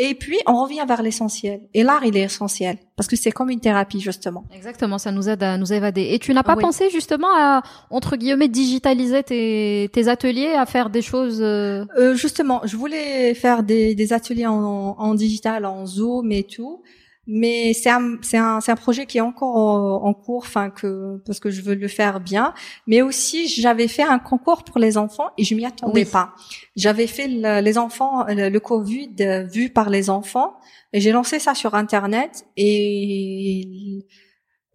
[0.00, 1.60] Et puis, on revient vers l'essentiel.
[1.74, 2.78] Et l'art, il est essentiel.
[2.94, 4.44] Parce que c'est comme une thérapie, justement.
[4.54, 4.96] Exactement.
[4.96, 6.10] Ça nous aide à nous évader.
[6.12, 10.88] Et tu n'as pas pensé, justement, à, entre guillemets, digitaliser tes, tes ateliers, à faire
[10.88, 11.40] des choses...
[11.42, 11.84] Euh...
[11.98, 16.80] Euh, justement, je voulais faire des, des ateliers en, en, digital, en Zoom et tout
[17.28, 19.56] mais c'est un c'est un c'est un projet qui est encore
[20.04, 22.54] en, cours enfin que parce que je veux le faire bien
[22.86, 26.34] mais aussi j'avais fait un concours pour les enfants et je m'y attendais pas
[26.74, 30.54] j'avais fait les enfants le, Covid vu par les enfants
[30.94, 34.06] et j'ai lancé ça sur internet et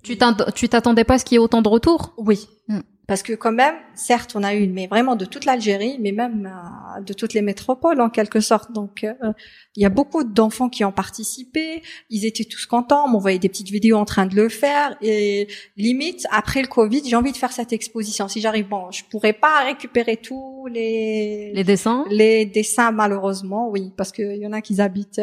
[0.04, 2.14] Tu t'attendais pas à ce qu'il y ait autant de retours?
[2.18, 2.47] Oui.
[2.68, 2.82] Hmm.
[3.06, 6.49] Parce que quand même, certes, on a eu, mais vraiment de toute l'Algérie, mais même
[6.49, 8.72] euh, de toutes les métropoles en quelque sorte.
[8.72, 9.14] Donc, euh,
[9.76, 11.82] il y a beaucoup d'enfants qui ont participé.
[12.10, 13.04] Ils étaient tous contents.
[13.06, 14.95] On m'envoyait des petites vidéos en train de le faire.
[15.01, 18.30] Et limite, après le Covid, j'ai envie de faire cette exposition.
[18.30, 22.06] Si j'arrive, bon, je pourrais pas récupérer tous les les dessins?
[22.10, 25.22] Les dessins, malheureusement, oui, parce qu'il y en a qui habitent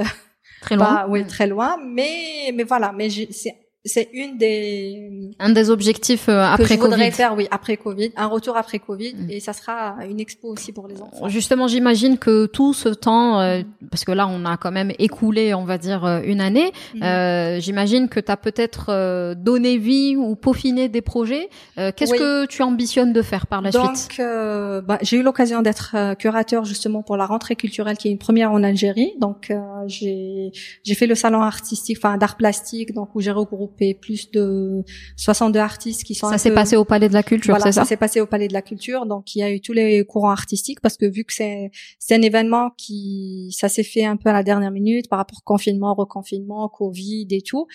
[0.61, 1.07] très loin.
[1.09, 1.79] oui, très loin.
[1.83, 3.57] Mais mais voilà, mais c'est
[3.87, 8.11] c'est une des un des objectifs euh, après que je voudrais faire oui après Covid
[8.17, 9.31] un retour après Covid mm.
[9.31, 11.29] et ça sera une expo aussi pour les enfants.
[11.31, 15.55] Justement j'imagine que tout ce temps euh, parce que là on a quand même écoulé
[15.55, 17.03] on va dire euh, une année mm.
[17.03, 21.49] euh, j'imagine que tu as peut-être donné vie ou peaufiné des projets.
[21.77, 24.19] Qu'est-ce que tu ambitionnes de faire par la Donc, suite?
[24.19, 28.19] Donc bah, j'ai eu l'occasion d'être curateur justement pour la rentrée culturelle qui est une
[28.19, 29.15] première en Algérie.
[29.19, 29.53] Donc
[29.87, 30.51] j'ai
[30.85, 33.70] j'ai fait le salon artistique enfin d'art plastique donc où j'ai regroupé
[34.01, 34.83] plus de
[35.17, 37.83] 62 artistes qui sont ça s'est passé au Palais de la Culture voilà, c'est ça,
[37.83, 37.89] ça?
[37.89, 39.07] s'est passé au Palais de la Culture.
[39.07, 42.15] Donc il y a eu tous les courants artistiques parce que vu que c'est c'est
[42.15, 45.45] un événement qui ça s'est fait un peu à la dernière minute par rapport au
[45.45, 47.67] confinement reconfinement Covid et tout.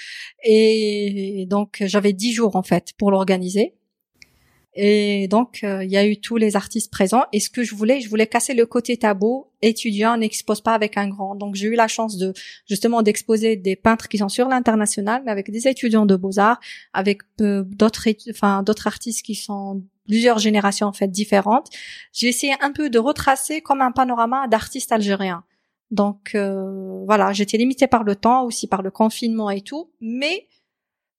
[0.43, 3.75] Et donc j'avais dix jours en fait pour l'organiser
[4.78, 7.23] et donc, euh, il y a eu tous les artistes présents.
[7.32, 9.47] Et ce que je voulais, je voulais casser le côté tabou.
[9.61, 11.34] Étudiant n'expose pas avec un grand.
[11.36, 12.34] Donc, j'ai eu la chance de
[12.67, 16.59] justement d'exposer des peintres qui sont sur l'international, mais avec des étudiants de beaux arts,
[16.91, 21.69] avec euh, d'autres, enfin d'autres artistes qui sont plusieurs générations en fait différentes.
[22.11, 25.45] J'ai essayé un peu de retracer comme un panorama d'artistes algériens.
[25.89, 30.47] Donc euh, voilà, j'étais limitée par le temps, aussi par le confinement et tout, mais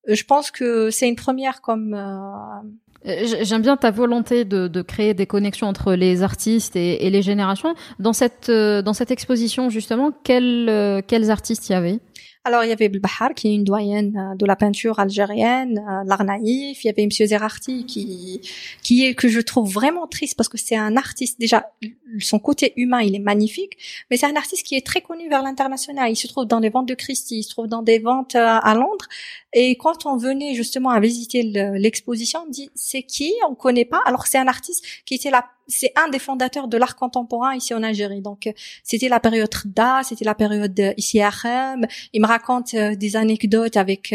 [0.06, 2.68] je pense que c'est une première comme euh,
[3.06, 7.74] j'aime bien ta volonté de, de, créer des connexions entre les artistes et, les générations.
[7.98, 12.00] Dans cette, euh, exposition, justement, quels, euh, quels artistes y avait?
[12.46, 16.04] Alors, il y avait Belbahar, qui est une doyenne euh, de la peinture algérienne, euh,
[16.06, 16.84] l'art naïf.
[16.84, 18.40] Il y avait Monsieur Zerarti, qui,
[18.84, 21.72] qui est, que je trouve vraiment triste parce que c'est un artiste, déjà,
[22.20, 23.76] son côté humain, il est magnifique,
[24.08, 26.08] mais c'est un artiste qui est très connu vers l'international.
[26.08, 28.60] Il se trouve dans des ventes de Christie, il se trouve dans des ventes euh,
[28.62, 29.08] à Londres.
[29.52, 33.34] Et quand on venait justement à visiter l'exposition, on dit, c'est qui?
[33.50, 34.02] On connaît pas.
[34.06, 37.74] Alors, c'est un artiste qui était là c'est un des fondateurs de l'art contemporain ici
[37.74, 38.20] en Algérie.
[38.20, 38.52] Donc, euh,
[38.82, 41.86] c'était la période Da, c'était la période euh, ici à Khem.
[42.12, 44.14] Il me raconte euh, des anecdotes avec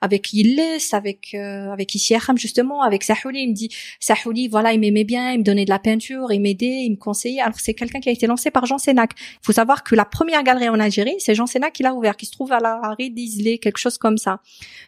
[0.00, 3.42] avec Yillis, avec avec ici à justement, avec Sahouli.
[3.42, 3.68] Il me dit
[4.00, 6.96] Sahouli, voilà, il m'aimait bien, il me donnait de la peinture, il m'aidait, il me
[6.96, 7.40] conseillait.
[7.40, 9.12] Alors, c'est quelqu'un qui a été lancé par Jean Sénac.
[9.18, 12.16] Il faut savoir que la première galerie en Algérie, c'est Jean Sénac qui l'a ouvert,
[12.16, 14.40] qui se trouve à la rue d'Islay, quelque chose comme ça.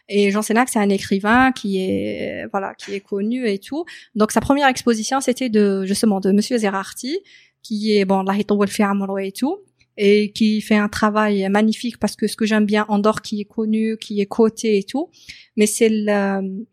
[0.09, 3.85] Et Jean Sénac, c'est un écrivain qui est voilà, qui est connu et tout.
[4.15, 7.19] Donc, sa première exposition, c'était de justement de Monsieur Zerarti,
[7.63, 9.57] qui est bon, et tout,
[9.97, 13.45] et qui fait un travail magnifique parce que ce que j'aime bien, Andorre qui est
[13.45, 15.09] connu, qui est coté et tout,
[15.55, 16.65] mais c'est le,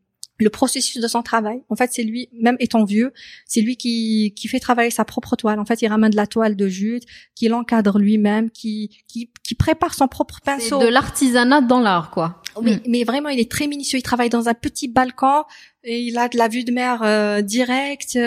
[0.42, 1.62] le processus de son travail.
[1.68, 3.12] En fait, c'est lui, même étant vieux,
[3.46, 5.60] c'est lui qui, qui fait travailler sa propre toile.
[5.60, 7.04] En fait, il ramène de la toile de jute,
[7.34, 10.78] qui l'encadre lui-même, qui, qui, qui prépare son propre pinceau.
[10.78, 12.42] de l'artisanat dans l'art, quoi.
[12.56, 12.80] Oui, hmm.
[12.88, 13.98] mais vraiment, il est très minutieux.
[13.98, 15.44] Il travaille dans un petit balcon
[15.84, 18.18] et il a de la vue de mer euh, directe.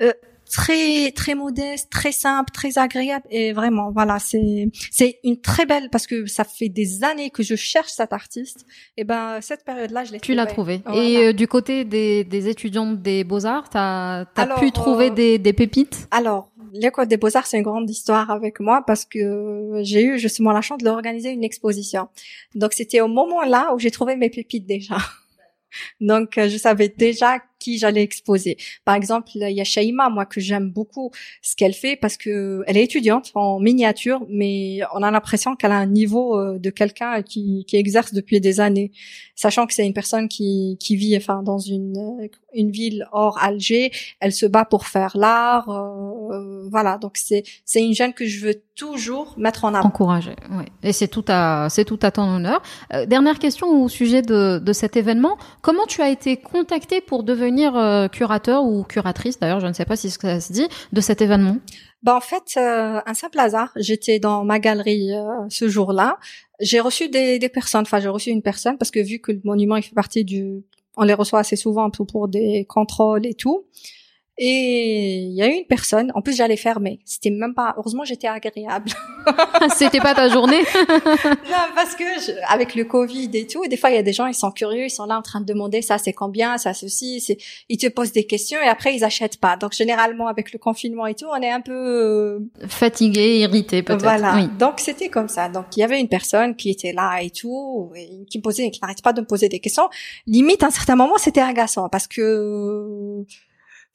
[0.00, 0.12] Euh,
[0.56, 3.26] très très modeste, très simple, très agréable.
[3.30, 7.42] Et vraiment voilà c'est c'est une très belle parce que ça fait des années que
[7.42, 8.64] je cherche cet artiste.
[8.96, 12.24] Et ben cette période là je l'ai tu l'as trouvé et euh, du côté des,
[12.24, 16.08] des étudiants des beaux arts t'as as pu trouver euh, des, des pépites?
[16.10, 20.18] Alors l'école des beaux arts c'est une grande histoire avec moi parce que j'ai eu
[20.18, 22.08] justement la chance de organiser une exposition.
[22.54, 24.96] Donc c'était au moment là où j'ai trouvé mes pépites déjà.
[26.00, 28.56] Donc, euh, je savais déjà qui j'allais exposer.
[28.84, 31.10] Par exemple, il y a Shaima, moi, que j'aime beaucoup
[31.42, 35.72] ce qu'elle fait parce que elle est étudiante en miniature, mais on a l'impression qu'elle
[35.72, 38.92] a un niveau euh, de quelqu'un qui, qui exerce depuis des années.
[39.34, 43.38] Sachant que c'est une personne qui, qui vit, enfin, dans une, euh, une ville hors
[43.42, 43.90] Alger,
[44.20, 45.66] elle se bat pour faire l'art,
[46.70, 46.98] voilà.
[46.98, 49.86] Donc, c'est, c'est une jeune que je veux toujours mettre en avant.
[49.86, 50.64] Encourager, oui.
[50.82, 52.62] Et c'est tout à, c'est tout à ton honneur.
[53.06, 55.36] dernière question au sujet de, de cet événement.
[55.62, 57.45] Comment tu as été contacté pour devenir
[57.76, 61.20] euh, curateur ou curatrice, d'ailleurs, je ne sais pas si ça se dit, de cet
[61.22, 61.58] événement?
[62.02, 63.72] Bah en fait, euh, un simple hasard.
[63.76, 66.18] J'étais dans ma galerie euh, ce jour-là.
[66.60, 67.82] J'ai reçu des, des personnes.
[67.82, 70.62] Enfin, j'ai reçu une personne parce que vu que le monument il fait partie du,
[70.96, 73.64] on les reçoit assez souvent pour des contrôles et tout.
[74.38, 76.98] Et il y a eu une personne, en plus j'allais fermer.
[77.06, 78.90] C'était même pas, heureusement j'étais agréable.
[79.74, 80.60] C'était pas ta journée
[81.24, 84.12] Non, parce que je- avec le Covid et tout, des fois il y a des
[84.12, 86.74] gens, ils sont curieux, ils sont là en train de demander ça c'est combien, ça
[86.74, 87.38] ceci, c'est,
[87.70, 89.56] ils te posent des questions et après ils achètent pas.
[89.56, 94.02] Donc généralement avec le confinement et tout, on est un peu euh, Fatiguée, irritée peut-être.
[94.02, 94.34] voilà.
[94.36, 94.48] Oui.
[94.58, 95.48] Donc c'était comme ça.
[95.48, 98.70] Donc il y avait une personne qui était là et tout, et qui me posait,
[98.70, 99.88] qui n'arrête pas de me poser des questions.
[100.26, 103.24] Limite à un certain moment c'était agaçant parce que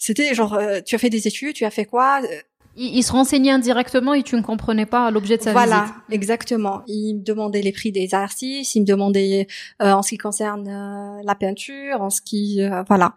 [0.06, 2.28] c'était genre euh, tu as fait des études, tu as fait quoi Euh,
[2.76, 5.96] Il, il se renseignait indirectement et tu ne comprenais pas l'objet de sa Voilà, visite.
[6.18, 6.82] exactement.
[6.88, 9.48] Il me demandait les prix des artistes, il me demandait
[9.82, 13.14] euh, en ce qui concerne euh, la peinture, en ce qui euh, voilà.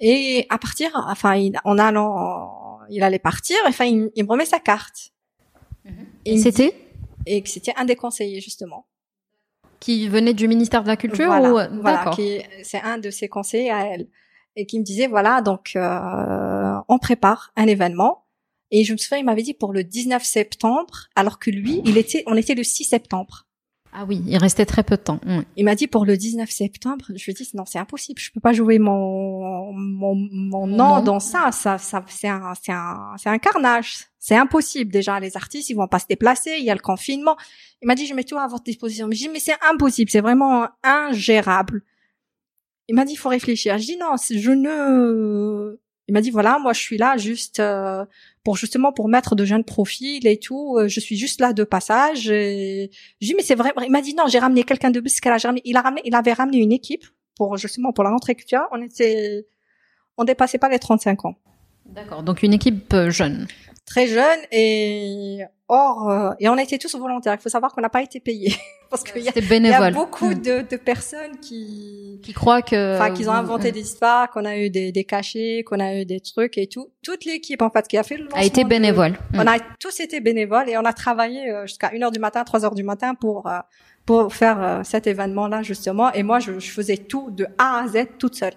[0.00, 3.56] Et à partir, enfin, il, en allant, il allait partir.
[3.66, 5.10] Enfin, il, il me remet sa carte.
[5.84, 5.90] Et
[6.24, 6.72] Et il me c'était?
[7.26, 8.86] et que c'était un des conseillers justement.
[9.80, 12.10] qui venait du ministère de la Culture voilà, ou voilà,
[12.62, 14.06] c'est un de ses conseillers à elle
[14.58, 18.24] et qui me disait voilà donc euh, on prépare un événement.
[18.70, 21.96] Et je me souviens il m'avait dit pour le 19 septembre alors que lui il
[21.96, 23.46] était on était le 6 septembre.
[23.90, 25.18] Ah oui, il restait très peu de temps.
[25.56, 28.32] Il m'a dit pour le 19 septembre je lui ai dit non c'est impossible je
[28.32, 33.14] peux pas jouer mon mon, mon nom dans ça ça ça c'est un c'est un
[33.16, 34.90] c'est un carnage c'est impossible.
[34.90, 37.36] Déjà les artistes ils vont pas se déplacer il y a le confinement.
[37.80, 39.06] Il m'a dit je mets tout à votre disposition.
[39.06, 41.84] Mais je dis mais c'est impossible c'est vraiment ingérable
[42.88, 43.76] il m'a dit, faut réfléchir.
[43.78, 45.78] Je dis non, je ne.
[46.10, 48.02] Il m'a dit voilà, moi je suis là juste euh,
[48.42, 50.78] pour justement pour mettre de jeunes profils et tout.
[50.78, 52.22] euh, Je suis juste là de passage.
[52.22, 52.86] Je
[53.20, 53.72] dis mais c'est vrai.
[53.84, 55.20] Il m'a dit non, j'ai ramené quelqu'un de plus.
[55.20, 55.60] qu'elle a ramené.
[55.66, 57.04] Il a ramené, il avait ramené une équipe
[57.36, 58.66] pour justement pour la rentrée culturelle.
[58.72, 59.46] On était,
[60.16, 61.34] on dépassait pas les 35 ans.
[61.84, 62.22] D'accord.
[62.22, 63.46] Donc une équipe euh, jeune.
[63.88, 67.34] Très jeune et or euh, et on était tous volontaires.
[67.34, 68.54] Il faut savoir qu'on n'a pas été payés
[68.90, 70.34] parce qu'il y a, y a beaucoup Mm.
[70.42, 72.96] de, de personnes qui qui croient que.
[72.96, 76.04] enfin qu'ils ont inventé des histoires, qu'on a eu des, des cachets, qu'on a eu
[76.04, 76.90] des trucs et tout.
[77.02, 79.12] Toute l'équipe en fait qui a fait le a été lancement de- bénévole.
[79.32, 79.40] Mm.
[79.40, 82.44] On a tous été bénévoles et on a travaillé euh, jusqu'à 1 heure du matin,
[82.44, 83.58] 3 heures du matin pour euh,
[84.06, 86.12] pour faire euh, cet événement-là justement.
[86.12, 88.54] Et moi, je, je faisais tout de A à Z toute seule.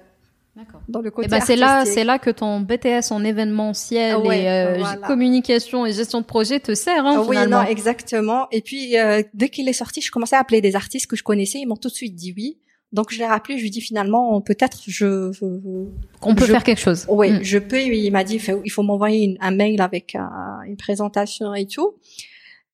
[0.89, 4.19] Dans le Et côté ben c'est là, c'est là que ton BTS en événementiel Ah
[4.19, 5.07] ouais, et euh, voilà.
[5.07, 7.63] communication et gestion de projet te sert, hein, Ah oui, finalement.
[7.63, 8.47] non, exactement.
[8.51, 11.23] Et puis euh, dès qu'il est sorti, je commençais à appeler des artistes que je
[11.23, 11.59] connaissais.
[11.59, 12.57] Ils m'ont tout de suite dit oui.
[12.91, 15.45] Donc je l'ai rappelé, je lui ai dit finalement peut-être je, je,
[16.19, 17.05] Qu'on peut Je- faire quelque chose.
[17.07, 17.39] Oui, Mm.
[17.43, 17.81] je peux.
[17.81, 20.19] Il m'a dit, il faut, il faut m'envoyer une- un mail avec euh,
[20.67, 21.95] une présentation et tout.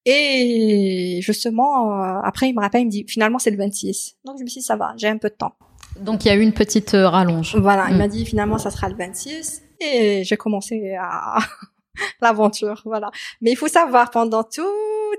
[0.05, 4.15] Et justement, euh, après, il me rappelle, il me dit, finalement, c'est le 26.
[4.25, 5.53] Donc, je me suis dit, ça va, j'ai un peu de temps.
[6.01, 7.55] Donc il y a eu une petite euh, rallonge.
[7.55, 7.97] Voilà, il Mm.
[7.97, 9.63] m'a dit, finalement, ça sera le 26.
[9.79, 11.37] Et j'ai commencé à
[12.21, 13.11] l'aventure, voilà.
[13.41, 14.65] Mais il faut savoir, pendant toute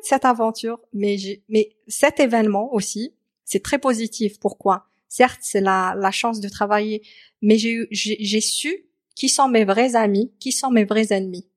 [0.03, 3.14] cette aventure, mais, j'ai- mais cet événement aussi,
[3.45, 4.39] c'est très positif.
[4.41, 4.87] Pourquoi?
[5.09, 7.03] Certes, c'est la, la chance de travailler,
[7.41, 11.49] mais j'ai su qui sont mes vrais amis, qui sont mes vrais ennemis.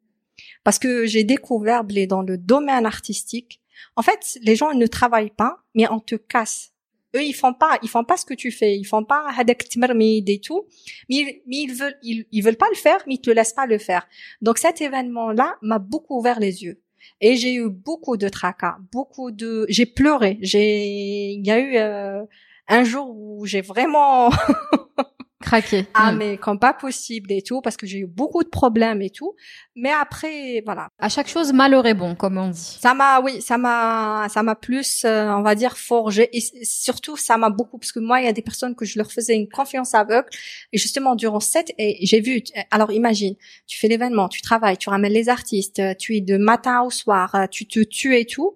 [0.63, 3.61] Parce que j'ai découvert, Blé, dans le domaine artistique,
[3.95, 6.70] en fait, les gens ne travaillent pas, mais on te casse.
[7.15, 9.67] Eux, ils font pas, ils font pas ce que tu fais, ils font pas hadak
[9.69, 10.65] tmermid et tout,
[11.09, 13.65] mais, mais ils veulent, ils, ils veulent pas le faire, mais ils te laissent pas
[13.65, 14.07] le faire.
[14.41, 16.81] Donc cet événement-là m'a beaucoup ouvert les yeux.
[17.19, 20.37] Et j'ai eu beaucoup de tracas, beaucoup de, j'ai pleuré.
[20.41, 22.23] J'ai, il y a eu euh,
[22.67, 24.29] un jour où j'ai vraiment
[25.51, 25.85] Craqué.
[25.93, 26.17] ah Mm.
[26.17, 29.35] mais comme pas possible et tout parce que j'ai eu beaucoup de problèmes et tout.
[29.75, 32.77] Mais après voilà, À chaque chose, malheur est bon, comme on dit.
[32.81, 37.17] ça m'a oui, ça m'a ça m'a plus euh, on va dire forgé et surtout
[37.17, 39.35] ça m'a beaucoup parce que moi il y a des personnes que je leur faisais
[39.35, 40.29] une confiance aveugle
[40.73, 42.41] et justement durant cette et j'ai vu
[42.71, 43.35] alors imagine,
[43.67, 46.89] tu fais l'événement, tu travailles, tu ramènes les artistes, euh, tu es de matin au
[46.89, 48.55] soir, euh, tu te tues et tout.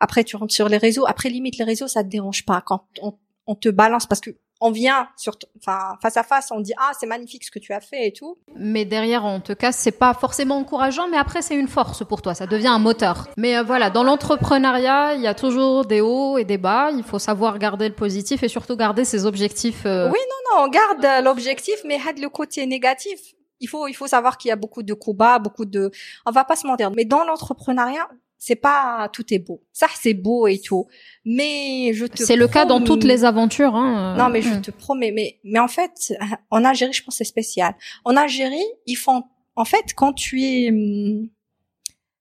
[0.00, 2.84] Après tu rentres sur les réseaux, après limite les réseaux ça te dérange pas quand
[3.00, 3.14] on,
[3.46, 4.30] on te balance parce que
[4.60, 7.72] on vient sur enfin face à face, on dit ah c'est magnifique ce que tu
[7.72, 8.38] as fait et tout.
[8.56, 12.22] Mais derrière, on te casse, c'est pas forcément encourageant, mais après, c'est une force pour
[12.22, 13.28] toi, ça devient un moteur.
[13.36, 17.02] Mais euh, voilà, dans l'entrepreneuriat, il y a toujours des hauts et des bas, il
[17.02, 19.86] faut savoir garder le positif et surtout garder ses objectifs.
[19.86, 20.18] euh, Oui,
[20.52, 23.18] non, on garde euh, l'objectif, mais had le côté négatif.
[23.60, 25.90] Il faut, il faut savoir qu'il y a beaucoup de coups bas, beaucoup de,
[26.26, 26.90] on va pas se mentir.
[26.90, 28.08] Mais dans l'entrepreneuriat,
[28.46, 29.62] c'est pas tout est beau.
[29.72, 30.86] Ça, c'est beau et tout.
[31.24, 32.22] Mais je te.
[32.22, 33.74] C'est le cas dans toutes les aventures.
[33.74, 34.16] Hein.
[34.18, 35.12] Non, mais je te promets.
[35.12, 36.12] Mais, mais en fait,
[36.50, 37.74] en Algérie, je pense que c'est spécial.
[38.04, 39.24] En Algérie, ils font,
[39.56, 41.26] en fait, quand tu es, hum,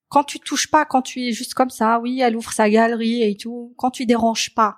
[0.08, 3.22] quand tu touches pas, quand tu es juste comme ça, oui, elle ouvre sa galerie
[3.24, 4.78] et tout, quand tu déranges pas,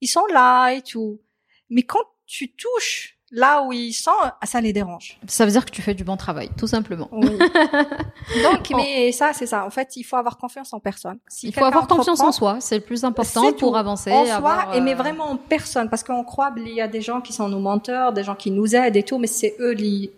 [0.00, 1.20] ils sont là et tout.
[1.68, 4.10] Mais quand tu touches là où ils sont,
[4.42, 5.18] ça les dérange.
[5.26, 7.08] Ça veut dire que tu fais du bon travail, tout simplement.
[7.12, 7.38] Oui.
[8.42, 8.76] Donc, oh.
[8.76, 9.64] mais ça, c'est ça.
[9.64, 11.18] En fait, il faut avoir confiance en personne.
[11.42, 14.12] Il faut avoir confiance en soi, c'est le plus important pour avancer.
[14.12, 17.20] En soi, mais euh, vraiment en personne, parce qu'on croit il y a des gens
[17.20, 20.12] qui sont nos menteurs, des gens qui nous aident et tout, mais c'est eux les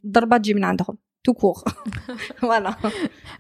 [1.23, 1.65] tout court.
[2.41, 2.77] voilà.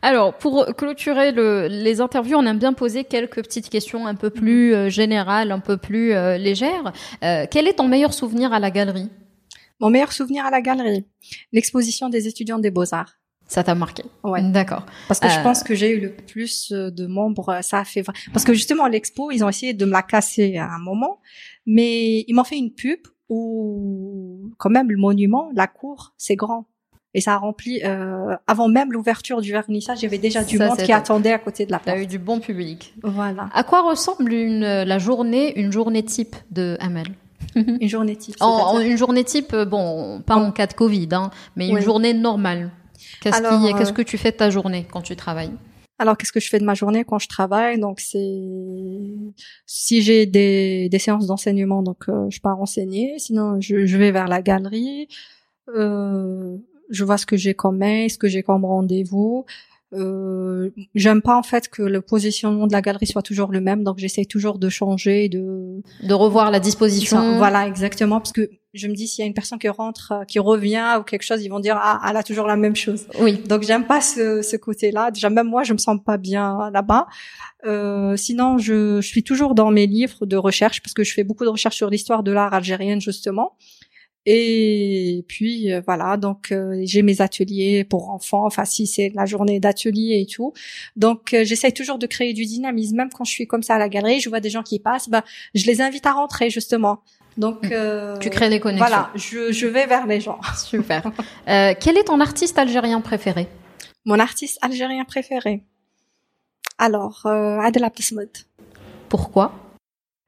[0.03, 1.33] Alors, pour clôturer
[1.68, 4.75] les interviews, on aime bien poser quelques petites questions un peu plus mhm.
[4.75, 6.93] euh, générales, un peu plus euh, légères.
[7.20, 9.11] Quel est ton meilleur souvenir à la galerie?
[9.83, 11.05] Mon meilleur souvenir à la galerie,
[11.53, 13.18] l'exposition des étudiants des beaux-arts.
[13.49, 14.41] Ça t'a marqué Ouais.
[14.41, 14.87] D'accord.
[15.09, 18.45] Parce que je pense que j'ai eu le plus de membres, ça a fait parce
[18.45, 21.20] que justement l'expo, ils ont essayé de me la casser à un moment,
[21.66, 26.66] mais ils m'ont fait une pub où quand même le monument, la cour, c'est grand
[27.14, 30.59] et ça a rempli euh, avant même l'ouverture du vernissage, il y avait déjà du
[30.59, 31.97] monde qui attendait à côté de la porte.
[31.97, 32.95] T'as eu du bon public.
[33.03, 33.51] Voilà.
[33.53, 37.09] À quoi ressemble une la journée, une journée type de Amel
[37.55, 38.37] Une journée type.
[38.41, 42.15] En, une journée type, euh, bon, pas en cas de Covid, hein, mais une journée
[42.15, 42.71] normale.
[43.21, 45.53] Qu'est-ce qui, qu'est-ce euh, que tu fais de ta journée quand tu travailles?
[45.99, 47.79] Alors, qu'est-ce que je fais de ma journée quand je travaille?
[47.79, 48.41] Donc, c'est
[49.67, 53.19] si j'ai des, des séances d'enseignement, donc euh, je pars enseigner.
[53.19, 55.09] Sinon, je, je vais vers la galerie.
[55.77, 56.57] Euh,
[56.91, 59.45] je vois ce que j'ai comme mail, ce que j'ai comme rendez-vous.
[59.95, 63.84] Euh, j'aime pas en fait que le positionnement de la galerie soit toujours le même,
[63.84, 67.36] donc j'essaye toujours de changer, de de revoir la disposition.
[67.36, 70.24] voilà, exactement, parce que je me dis s'il y a une personne qui rentre, euh,
[70.24, 73.07] qui revient ou quelque chose, ils vont dire ah elle a toujours la même chose.
[73.20, 73.34] Oui.
[73.47, 75.11] Donc j'aime pas ce, ce côté-là.
[75.11, 77.07] Déjà même moi je me sens pas bien là-bas.
[77.66, 81.22] Euh, sinon je, je suis toujours dans mes livres de recherche parce que je fais
[81.22, 83.57] beaucoup de recherches sur l'histoire de l'art algérienne justement.
[84.25, 88.47] Et puis euh, voilà, donc euh, j'ai mes ateliers pour enfants.
[88.47, 90.53] Enfin, si c'est la journée d'atelier et tout,
[90.95, 92.97] donc euh, j'essaye toujours de créer du dynamisme.
[92.97, 95.09] Même quand je suis comme ça à la galerie, je vois des gens qui passent,
[95.09, 97.01] bah je les invite à rentrer justement.
[97.37, 98.18] Donc mmh.
[98.20, 98.87] tu crées des connexions.
[98.87, 100.39] Voilà, je, je vais vers les gens.
[100.57, 101.03] Super.
[101.47, 103.49] quel est ton artiste algérien préféré?
[104.05, 105.62] Mon artiste algérien préféré?
[106.79, 108.29] Alors, Adel Abdesmoud.
[109.09, 109.53] Pourquoi?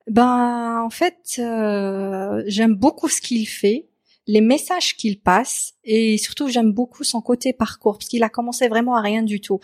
[0.07, 3.87] Ben, en fait, euh, j'aime beaucoup ce qu'il fait,
[4.27, 8.69] les messages qu'il passe, et surtout j'aime beaucoup son côté parcours, parce qu'il a commencé
[8.69, 9.61] vraiment à rien du tout.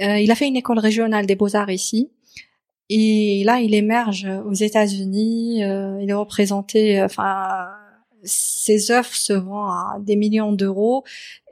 [0.00, 2.10] Euh, il a fait une école régionale des beaux-arts ici,
[2.88, 5.62] et là il émerge aux États-Unis.
[5.64, 7.68] Euh, il est représenté, enfin,
[8.24, 11.04] ses œuvres se vendent à des millions d'euros,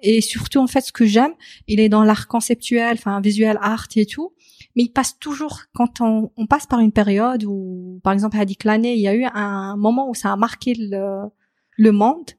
[0.02, 1.34] et surtout en fait ce que j'aime,
[1.66, 4.32] il est dans l'art conceptuel, enfin visuel art et tout
[4.76, 8.56] mais il passe toujours quand on, on, passe par une période où, par exemple, Hadi
[8.56, 11.28] Klané, il y a eu un moment où ça a marqué le,
[11.76, 12.30] le monde.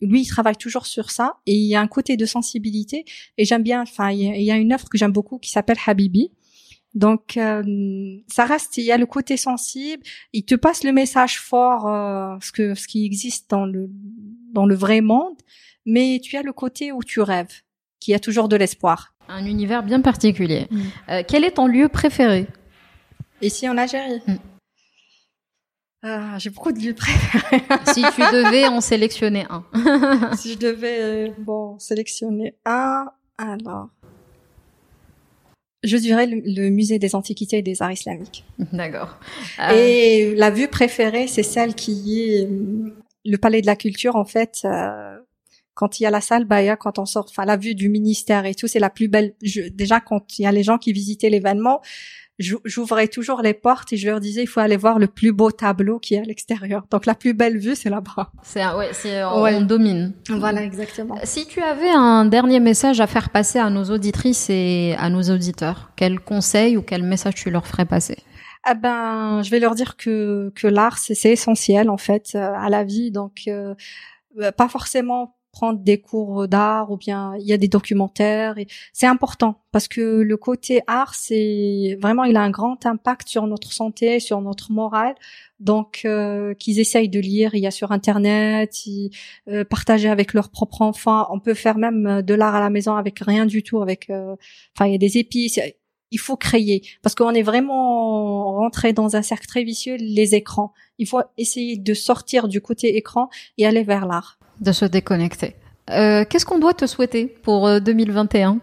[0.00, 3.04] Lui, il travaille toujours sur ça et il y a un côté de sensibilité.
[3.36, 3.82] Et j'aime bien.
[3.82, 6.30] Enfin, il y, a, une œuvre que j'aime beaucoup qui s'appelle Habibi.
[6.94, 8.76] Donc, euh, ça reste.
[8.78, 10.02] Il y a le côté sensible.
[10.32, 13.90] Il te passe le message fort, euh, ce que ce qui existe dans le
[14.52, 15.36] dans le vrai monde.
[15.86, 17.62] Mais tu as le côté où tu rêves,
[18.00, 19.14] qui a toujours de l'espoir.
[19.30, 20.66] Un univers bien particulier.
[20.70, 20.80] Mm.
[21.08, 22.46] Euh, quel est ton lieu préféré?
[23.40, 24.20] Ici en Algérie.
[26.02, 27.62] Ah, j'ai beaucoup de lieux préférés.
[27.94, 29.64] si tu devais en sélectionner un.
[30.36, 33.06] si je devais euh, bon sélectionner un,
[33.38, 33.88] alors
[35.82, 38.44] je dirais le, musée des antiquités et des arts islamiques.
[38.72, 39.18] D'accord.
[39.60, 42.48] Euh, et la vue préférée, c'est celle qui est
[43.24, 44.66] le palais de la culture en fait
[45.80, 48.44] quand il y a la salle Baya, quand on sort, enfin la vue du ministère
[48.44, 49.32] et tout, c'est la plus belle.
[49.72, 51.80] déjà quand il y a les gens qui visitaient l'événement,
[52.38, 55.50] j'ouvrais toujours les portes et je leur disais il faut aller voir le plus beau
[55.50, 56.84] tableau qui est à l'extérieur.
[56.90, 58.30] Donc la plus belle vue c'est là-bas.
[58.42, 60.12] C'est ouais, c'est on domine.
[60.28, 61.16] Voilà exactement.
[61.24, 65.22] Si tu avais un dernier message à faire passer à nos auditrices et à nos
[65.22, 68.18] auditeurs, quel conseil ou quel message tu leur ferais passer?
[68.64, 72.68] Ah ben, je vais leur dire que que l'art c'est essentiel en fait euh, à
[72.68, 73.74] la vie, donc euh,
[74.38, 78.54] euh, pas forcément prendre des cours d'art ou bien il y a des documentaires.
[78.92, 83.46] C'est important parce que le côté art, c'est vraiment, il a un grand impact sur
[83.46, 85.14] notre santé, sur notre morale.
[85.60, 88.74] Donc, euh, qu'ils essayent de lire, il y a sur Internet,
[89.48, 91.26] euh, partager avec leurs propres enfants.
[91.30, 94.10] On peut faire même euh, de l'art à la maison avec rien du tout, avec,
[94.10, 95.60] enfin, il y a des épices.
[96.12, 100.72] Il faut créer parce qu'on est vraiment rentré dans un cercle très vicieux, les écrans.
[100.98, 103.28] Il faut essayer de sortir du côté écran
[103.58, 105.56] et aller vers l'art de se déconnecter.
[105.90, 108.58] Euh, Qu'est-ce qu'on doit te souhaiter pour 2021 euh,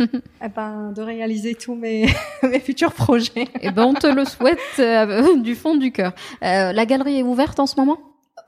[0.44, 2.06] eh ben, de réaliser tous mes,
[2.42, 3.48] mes futurs projets.
[3.60, 6.12] eh ben, on te le souhaite euh, du fond du cœur.
[6.42, 7.98] Euh, la galerie est ouverte en ce moment?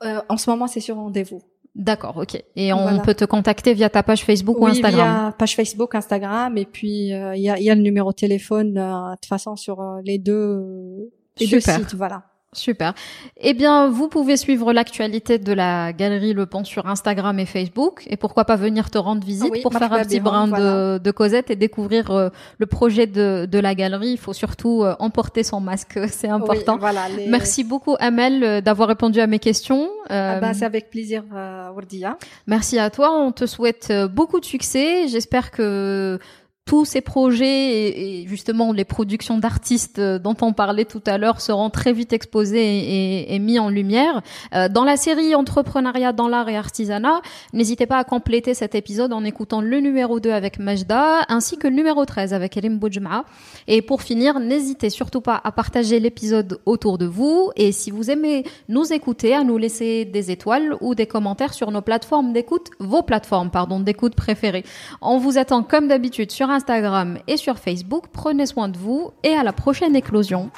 [0.03, 1.41] Euh, En ce moment, c'est sur rendez-vous.
[1.75, 2.41] D'accord, ok.
[2.55, 5.07] Et on peut te contacter via ta page Facebook ou Instagram?
[5.07, 8.75] via page Facebook, Instagram, et puis il y, a, y, a, le numéro de téléphone
[8.75, 11.95] de toute façon sur les deux, les deux sites.
[11.95, 12.25] Voilà.
[12.53, 12.93] Super.
[13.37, 18.03] Eh bien, vous pouvez suivre l'actualité de la galerie Le Pont sur Instagram et Facebook.
[18.07, 20.97] Et pourquoi pas venir te rendre visite Oui, pour faire un petit brin voilà.
[20.99, 22.29] de, de Cosette et découvrir euh,
[22.59, 24.09] le projet de, de la galerie.
[24.11, 26.73] Il faut surtout euh, emporter son masque, c'est important.
[26.73, 29.89] Oui, voilà, les- Merci beaucoup, Amel, euh, d'avoir répondu à mes questions.
[30.09, 32.17] Ah bah, c'est avec plaisir, Wardia.
[32.47, 33.11] Merci à toi.
[33.13, 35.07] On te souhaite beaucoup de succès.
[35.07, 36.19] J'espère que
[36.65, 41.41] tous ces projets et, justement les productions d'artistes euh, dont on parlait tout à l'heure
[41.41, 44.21] seront très vite exposés et- et mis en lumière.
[44.55, 49.11] Euh, dans la série Entrepreneuriat dans l'art et artisanat, n'hésitez pas à compléter cet épisode
[49.11, 53.25] en écoutant le numéro 2 avec Majda ainsi que le numéro 13 avec Elim Boujma.
[53.67, 58.09] Et pour finir, n'hésitez surtout pas à partager l'épisode autour de vous et si vous
[58.09, 62.69] aimez nous écouter, à nous laisser des étoiles ou des commentaires sur nos plateformes d'écoute,
[62.79, 64.63] vos plateformes, pardon, d'écoute préférées.
[65.01, 68.05] On vous attend comme d'habitude sur Instagram et sur Facebook.
[68.13, 70.49] Prenez soin de vous et à la prochaine éclosion.